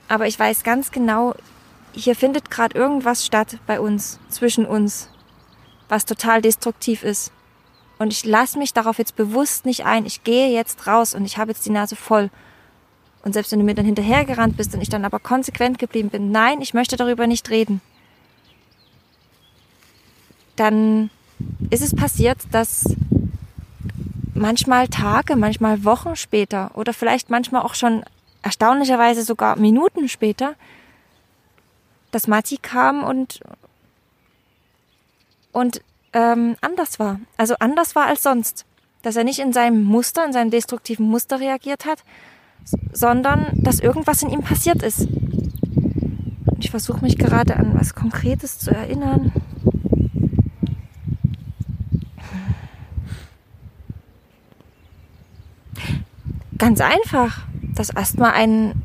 [0.07, 1.33] aber ich weiß ganz genau,
[1.91, 5.09] hier findet gerade irgendwas statt bei uns, zwischen uns,
[5.89, 7.31] was total destruktiv ist.
[7.97, 10.05] Und ich lasse mich darauf jetzt bewusst nicht ein.
[10.05, 12.29] Ich gehe jetzt raus und ich habe jetzt die Nase voll.
[13.23, 16.31] Und selbst wenn du mir dann hinterhergerannt bist und ich dann aber konsequent geblieben bin,
[16.31, 17.81] nein, ich möchte darüber nicht reden,
[20.55, 21.09] dann
[21.69, 22.95] ist es passiert, dass
[24.33, 28.03] manchmal Tage, manchmal Wochen später oder vielleicht manchmal auch schon
[28.41, 30.55] erstaunlicherweise sogar Minuten später,
[32.11, 33.41] dass Mati kam und,
[35.51, 35.81] und
[36.13, 37.19] ähm, anders war.
[37.37, 38.65] Also anders war als sonst.
[39.03, 42.03] Dass er nicht in seinem Muster, in seinem destruktiven Muster reagiert hat,
[42.91, 45.07] sondern dass irgendwas in ihm passiert ist.
[46.45, 49.31] Und ich versuche mich gerade an was Konkretes zu erinnern.
[56.57, 57.41] Ganz einfach,
[57.75, 58.83] dass erstmal ein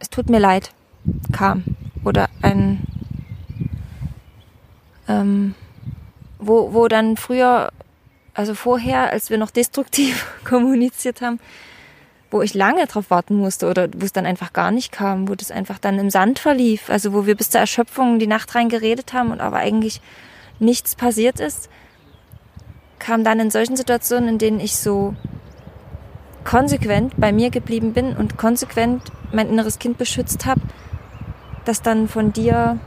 [0.00, 0.72] Es tut mir leid
[1.30, 1.62] kam.
[2.04, 2.84] Oder ein
[5.08, 5.54] ähm,
[6.38, 7.70] wo, wo dann früher,
[8.34, 11.38] also vorher, als wir noch destruktiv kommuniziert haben,
[12.32, 15.34] wo ich lange drauf warten musste oder wo es dann einfach gar nicht kam, wo
[15.34, 18.70] das einfach dann im Sand verlief, also wo wir bis zur Erschöpfung die Nacht rein
[18.70, 20.00] geredet haben und aber eigentlich
[20.58, 21.68] nichts passiert ist,
[22.98, 25.14] kam dann in solchen Situationen, in denen ich so
[26.44, 29.02] konsequent bei mir geblieben bin und konsequent
[29.32, 30.60] mein inneres Kind beschützt habe,
[31.64, 32.78] dass dann von dir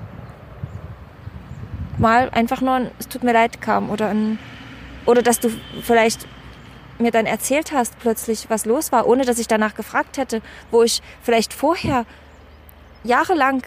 [1.98, 4.40] mal einfach nur ein Es tut mir leid kam oder ein
[5.06, 5.50] oder dass du
[5.84, 6.26] vielleicht
[7.00, 10.42] mir dann erzählt hast plötzlich, was los war, ohne dass ich danach gefragt hätte,
[10.72, 12.06] wo ich vielleicht vorher
[13.04, 13.64] jahrelang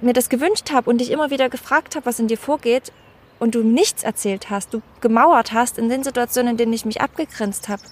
[0.00, 2.92] mir das gewünscht habe und dich immer wieder gefragt habe, was in dir vorgeht
[3.38, 7.00] und du nichts erzählt hast, du gemauert hast in den Situationen, in denen ich mich
[7.00, 7.82] abgegrenzt habe,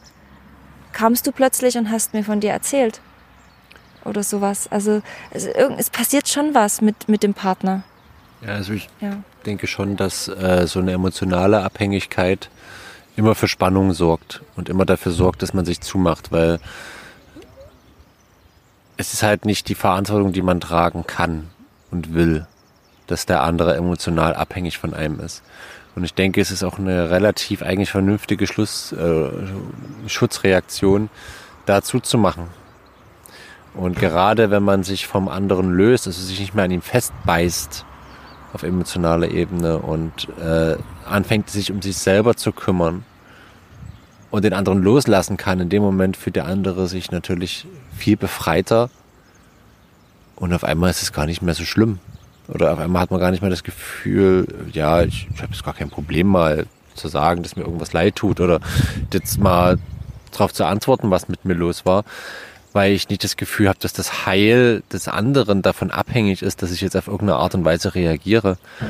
[0.92, 3.00] kamst du plötzlich und hast mir von dir erzählt.
[4.04, 4.68] Oder sowas.
[4.70, 7.82] Also es, es passiert schon was mit, mit dem Partner.
[8.42, 9.18] Ja, also ich ja.
[9.44, 12.48] denke schon, dass äh, so eine emotionale Abhängigkeit
[13.18, 16.60] immer für Spannung sorgt und immer dafür sorgt, dass man sich zumacht, weil
[18.96, 21.48] es ist halt nicht die Verantwortung, die man tragen kann
[21.90, 22.46] und will,
[23.08, 25.42] dass der andere emotional abhängig von einem ist.
[25.96, 29.30] Und ich denke, es ist auch eine relativ eigentlich vernünftige Schluss, äh,
[30.06, 31.10] Schutzreaktion,
[31.66, 32.48] dazu zu machen.
[33.74, 37.84] Und gerade wenn man sich vom anderen löst, also sich nicht mehr an ihm festbeißt
[38.52, 43.04] auf emotionaler Ebene und äh, anfängt sich um sich selber zu kümmern
[44.30, 48.90] und den anderen loslassen kann, in dem Moment fühlt der andere sich natürlich viel befreiter
[50.36, 51.98] und auf einmal ist es gar nicht mehr so schlimm.
[52.48, 55.64] Oder auf einmal hat man gar nicht mehr das Gefühl, ja, ich, ich habe jetzt
[55.64, 58.60] gar kein Problem mal zu sagen, dass mir irgendwas leid tut oder
[59.12, 59.78] jetzt mal
[60.32, 62.04] darauf zu antworten, was mit mir los war,
[62.72, 66.70] weil ich nicht das Gefühl habe, dass das Heil des anderen davon abhängig ist, dass
[66.70, 68.58] ich jetzt auf irgendeine Art und Weise reagiere.
[68.80, 68.86] Ja.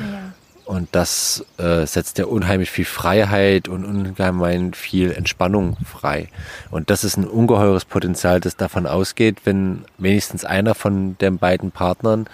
[0.68, 6.28] Und das äh, setzt ja unheimlich viel Freiheit und ungemein viel Entspannung frei.
[6.70, 11.70] Und das ist ein ungeheures Potenzial, das davon ausgeht, wenn wenigstens einer von den beiden
[11.70, 12.26] Partnern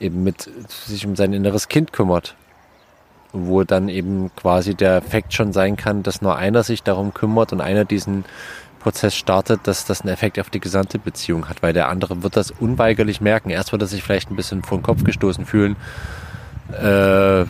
[0.00, 2.34] eben mit sich um sein inneres Kind kümmert.
[3.34, 7.52] Wo dann eben quasi der Effekt schon sein kann, dass nur einer sich darum kümmert
[7.52, 8.24] und einer diesen
[8.84, 12.36] Prozess startet, dass das einen Effekt auf die gesamte Beziehung hat, weil der andere wird
[12.36, 13.50] das unweigerlich merken.
[13.50, 15.74] Erst wird er sich vielleicht ein bisschen vor den Kopf gestoßen fühlen.
[16.72, 17.44] Äh,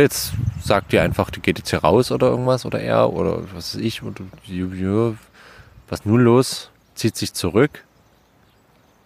[0.00, 3.74] jetzt sagt ihr einfach, die geht jetzt hier raus oder irgendwas oder er oder was
[3.74, 4.24] weiß ich, oder,
[5.88, 7.84] was nun los, zieht sich zurück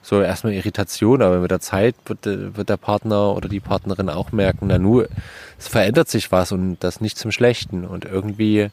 [0.02, 4.32] so erstmal Irritation, aber mit der Zeit wird, wird der Partner oder die Partnerin auch
[4.32, 5.08] merken, na nur,
[5.58, 8.70] es verändert sich was und das nicht zum Schlechten und irgendwie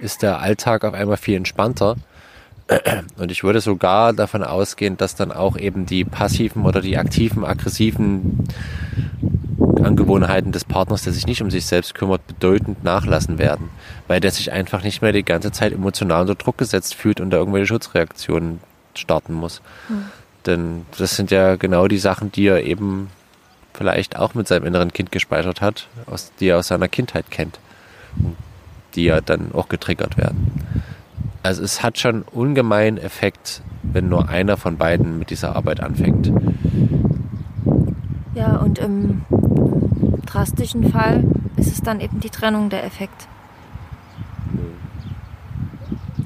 [0.00, 1.96] ist der Alltag auf einmal viel entspannter.
[3.16, 7.44] Und ich würde sogar davon ausgehen, dass dann auch eben die passiven oder die aktiven,
[7.44, 8.46] aggressiven
[9.82, 13.70] Angewohnheiten des Partners, der sich nicht um sich selbst kümmert, bedeutend nachlassen werden,
[14.08, 17.30] weil der sich einfach nicht mehr die ganze Zeit emotional unter Druck gesetzt fühlt und
[17.30, 18.60] da irgendwelche Schutzreaktionen
[18.94, 19.62] starten muss.
[19.88, 20.04] Mhm.
[20.46, 23.10] Denn das sind ja genau die Sachen, die er eben
[23.74, 27.58] vielleicht auch mit seinem inneren Kind gespeichert hat, aus, die er aus seiner Kindheit kennt,
[28.94, 30.52] die ja dann auch getriggert werden.
[31.42, 36.32] Also es hat schon ungemein Effekt, wenn nur einer von beiden mit dieser Arbeit anfängt.
[38.34, 39.22] Ja, und im
[40.26, 41.24] drastischen Fall
[41.56, 43.26] ist es dann eben die Trennung der Effekt.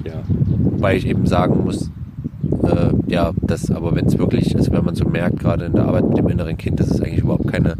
[0.03, 1.89] Ja, wobei ich eben sagen muss,
[2.63, 5.85] äh, ja, das, aber wenn es wirklich, also wenn man so merkt, gerade in der
[5.85, 7.75] Arbeit mit dem inneren Kind, dass es eigentlich überhaupt keine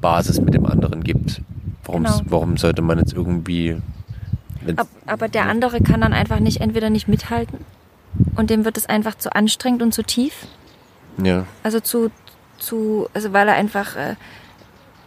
[0.00, 1.42] Basis mit dem anderen gibt,
[1.84, 2.20] warum, genau.
[2.28, 3.76] warum sollte man jetzt irgendwie.
[4.76, 7.64] Ab, aber der andere kann dann einfach nicht, entweder nicht mithalten
[8.36, 10.46] und dem wird es einfach zu anstrengend und zu tief.
[11.22, 11.46] Ja.
[11.62, 12.10] Also zu,
[12.58, 13.96] zu, also weil er einfach.
[13.96, 14.16] Äh,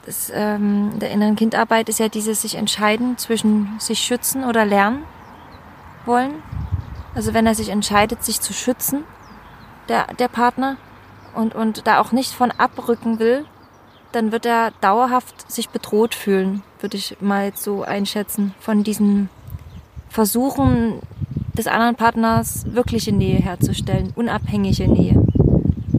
[0.05, 5.03] das, ähm, der inneren Kindarbeit ist ja dieses sich entscheiden zwischen sich schützen oder lernen
[6.05, 6.31] wollen.
[7.13, 9.03] Also wenn er sich entscheidet, sich zu schützen,
[9.89, 10.77] der, der Partner,
[11.35, 13.45] und, und da auch nicht von abrücken will,
[14.11, 19.29] dann wird er dauerhaft sich bedroht fühlen, würde ich mal jetzt so einschätzen, von diesen
[20.09, 20.99] Versuchen
[21.57, 25.21] des anderen Partners wirkliche Nähe herzustellen, unabhängige Nähe.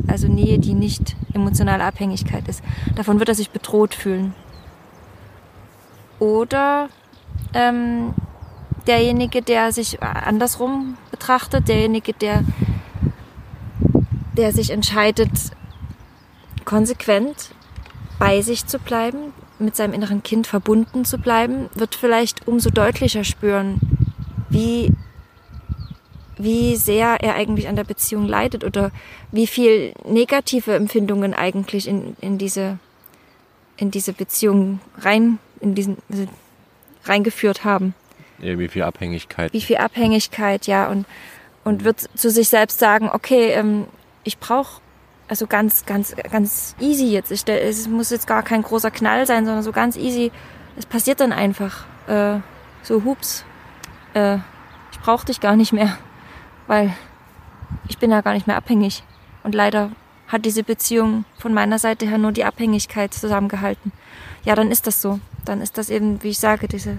[0.06, 2.62] Also Nähe, die nicht emotionale Abhängigkeit ist.
[2.96, 4.34] Davon wird er sich bedroht fühlen.
[6.18, 6.88] Oder
[7.54, 8.14] ähm,
[8.86, 12.42] derjenige, der sich andersrum betrachtet, derjenige, der,
[14.36, 15.30] der sich entscheidet,
[16.64, 17.50] konsequent
[18.18, 23.24] bei sich zu bleiben, mit seinem inneren Kind verbunden zu bleiben, wird vielleicht umso deutlicher
[23.24, 23.80] spüren,
[24.50, 24.92] wie,
[26.36, 28.90] wie sehr er eigentlich an der Beziehung leidet oder
[29.32, 32.78] wie viel negative Empfindungen eigentlich in, in diese,
[33.76, 35.96] in diese Beziehung rein, in diesen,
[37.04, 37.94] reingeführt haben.
[38.38, 39.52] Ja, wie viel Abhängigkeit.
[39.52, 40.88] Wie viel Abhängigkeit, ja.
[40.88, 41.06] Und,
[41.64, 43.86] und wird zu sich selbst sagen, okay, ähm,
[44.24, 44.80] ich brauche
[45.28, 47.30] also ganz, ganz, ganz easy jetzt.
[47.30, 50.32] Ich, es muss jetzt gar kein großer Knall sein, sondern so ganz easy.
[50.76, 51.84] Es passiert dann einfach.
[52.08, 52.40] Äh,
[52.82, 53.44] so, hups,
[54.14, 54.38] äh,
[54.92, 55.96] ich brauche dich gar nicht mehr,
[56.66, 56.94] weil
[57.88, 59.02] ich bin ja gar nicht mehr abhängig.
[59.42, 59.90] Und leider
[60.28, 63.92] hat diese Beziehung von meiner Seite her nur die Abhängigkeit zusammengehalten.
[64.44, 65.20] Ja, dann ist das so.
[65.44, 66.98] Dann ist das eben, wie ich sage, diese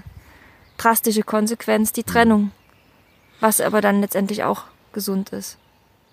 [0.78, 2.52] drastische Konsequenz die Trennung.
[3.40, 5.58] Was aber dann letztendlich auch gesund ist.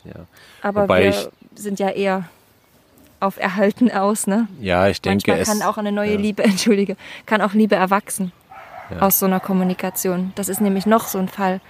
[0.05, 0.27] Ja.
[0.63, 2.29] Aber Wobei wir sind ja eher
[3.21, 4.47] auf Erhalten aus, ne?
[4.61, 6.19] Ja, ich denke Manchmal kann auch eine neue ja.
[6.19, 6.97] Liebe, entschuldige,
[7.27, 8.33] kann auch Liebe erwachsen
[8.91, 9.01] ja.
[9.01, 10.33] aus so einer Kommunikation.
[10.35, 11.61] Das ist nämlich noch so ein Fall.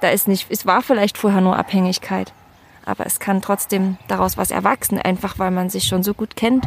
[0.00, 2.32] da ist nicht, es war vielleicht vorher nur Abhängigkeit,
[2.84, 6.66] aber es kann trotzdem daraus was erwachsen, einfach weil man sich schon so gut kennt.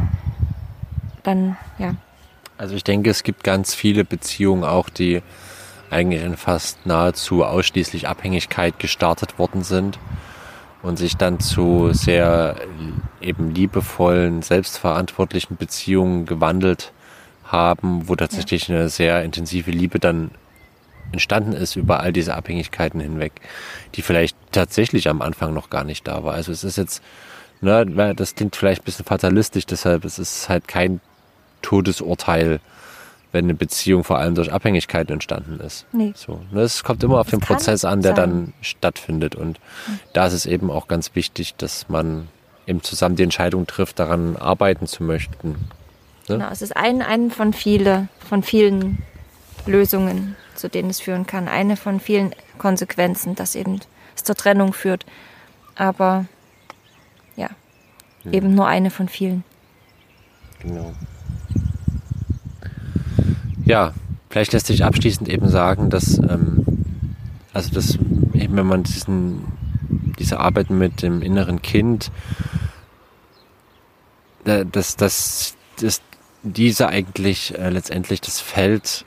[1.22, 1.94] Dann, ja.
[2.56, 5.22] Also ich denke, es gibt ganz viele Beziehungen auch, die
[5.90, 9.98] eigentlich in fast nahezu ausschließlich Abhängigkeit gestartet worden sind
[10.82, 12.56] und sich dann zu sehr
[13.20, 16.92] eben liebevollen, selbstverantwortlichen Beziehungen gewandelt
[17.48, 20.30] haben, wo tatsächlich eine sehr intensive Liebe dann
[21.12, 23.32] entstanden ist über all diese Abhängigkeiten hinweg,
[23.94, 26.34] die vielleicht tatsächlich am Anfang noch gar nicht da war.
[26.34, 27.02] Also es ist jetzt,
[27.60, 31.00] ne, das klingt vielleicht ein bisschen fatalistisch, deshalb es ist halt kein
[31.62, 32.60] Todesurteil,
[33.32, 35.86] wenn eine Beziehung vor allem durch Abhängigkeiten entstanden ist.
[35.92, 36.12] Nee.
[36.14, 38.30] So, ne, es kommt immer auf das den Prozess an, der sein.
[38.30, 39.34] dann stattfindet.
[39.34, 40.00] Und mhm.
[40.12, 42.28] da ist es eben auch ganz wichtig, dass man
[42.66, 45.56] eben zusammen die Entscheidung trifft, daran arbeiten zu möchten.
[46.28, 46.38] Ne?
[46.38, 48.98] Genau, es ist ein, ein von viele, von vielen
[49.66, 51.48] Lösungen, zu denen es führen kann.
[51.48, 53.80] Eine von vielen Konsequenzen, dass eben
[54.16, 55.06] es zur Trennung führt.
[55.74, 56.26] Aber
[57.36, 57.50] ja,
[58.24, 58.32] mhm.
[58.32, 59.44] eben nur eine von vielen.
[60.60, 60.92] Genau.
[63.64, 63.92] Ja,
[64.30, 66.64] vielleicht lässt sich abschließend eben sagen, dass ähm,
[67.52, 67.96] also das
[68.32, 69.44] eben wenn man diesen
[70.18, 72.10] diese Arbeit mit dem inneren Kind
[74.44, 76.00] dass, dass, dass
[76.42, 79.04] diese eigentlich äh, letztendlich das Feld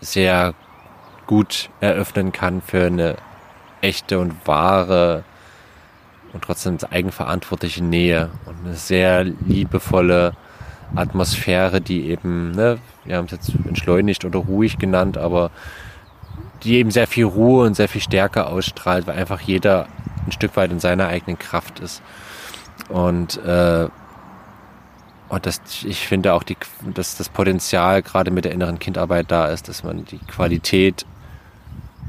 [0.00, 0.54] sehr
[1.26, 3.16] gut eröffnen kann für eine
[3.80, 5.24] echte und wahre
[6.32, 10.34] und trotzdem eigenverantwortliche Nähe und eine sehr liebevolle
[10.94, 15.50] Atmosphäre, die eben, ne, wir haben es jetzt entschleunigt oder ruhig genannt, aber
[16.62, 19.88] die eben sehr viel Ruhe und sehr viel Stärke ausstrahlt, weil einfach jeder
[20.26, 22.02] ein Stück weit in seiner eigenen Kraft ist.
[22.88, 23.88] Und äh,
[25.32, 26.58] und das, ich finde auch, die,
[26.92, 31.06] dass das Potenzial gerade mit der inneren Kindarbeit da ist, dass man die Qualität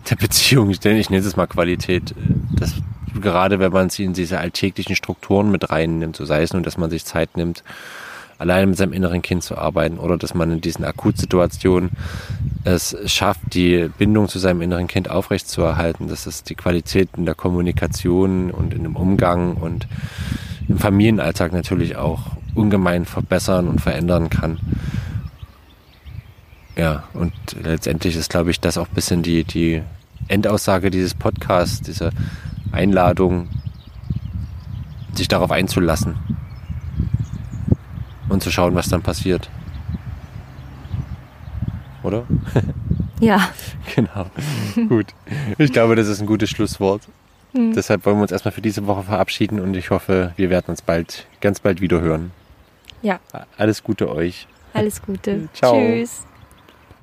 [0.10, 2.14] der Beziehung, ich nenne es mal Qualität,
[2.52, 2.74] dass
[3.22, 6.78] gerade wenn man sie in diese alltäglichen Strukturen mit reinnimmt, so sei es nun, dass
[6.78, 7.64] man sich Zeit nimmt,
[8.40, 11.92] alleine mit seinem inneren Kind zu arbeiten oder dass man in diesen Akutsituationen
[12.66, 17.36] es schafft, die Bindung zu seinem inneren Kind aufrechtzuerhalten, dass es die Qualität in der
[17.36, 19.88] Kommunikation und in dem Umgang und
[20.68, 24.60] im Familienalltag natürlich auch ungemein verbessern und verändern kann.
[26.76, 29.84] Ja, und letztendlich ist, glaube ich, das auch ein bisschen die, die
[30.28, 32.12] Endaussage dieses Podcasts, diese
[32.72, 33.50] Einladung,
[35.14, 36.16] sich darauf einzulassen
[38.30, 39.50] und zu schauen, was dann passiert.
[42.02, 42.24] Oder?
[43.20, 43.50] Ja.
[43.96, 44.26] genau.
[44.90, 45.14] Gut.
[45.58, 47.04] Ich glaube, das ist ein gutes Schlusswort.
[47.54, 47.74] Mhm.
[47.74, 50.82] Deshalb wollen wir uns erstmal für diese Woche verabschieden und ich hoffe, wir werden uns
[50.82, 52.32] bald, ganz bald wieder hören.
[53.04, 53.20] Ja.
[53.58, 54.48] Alles Gute euch.
[54.74, 55.50] Alles Gute.
[55.54, 55.76] Ciao.
[55.76, 56.26] Tschüss.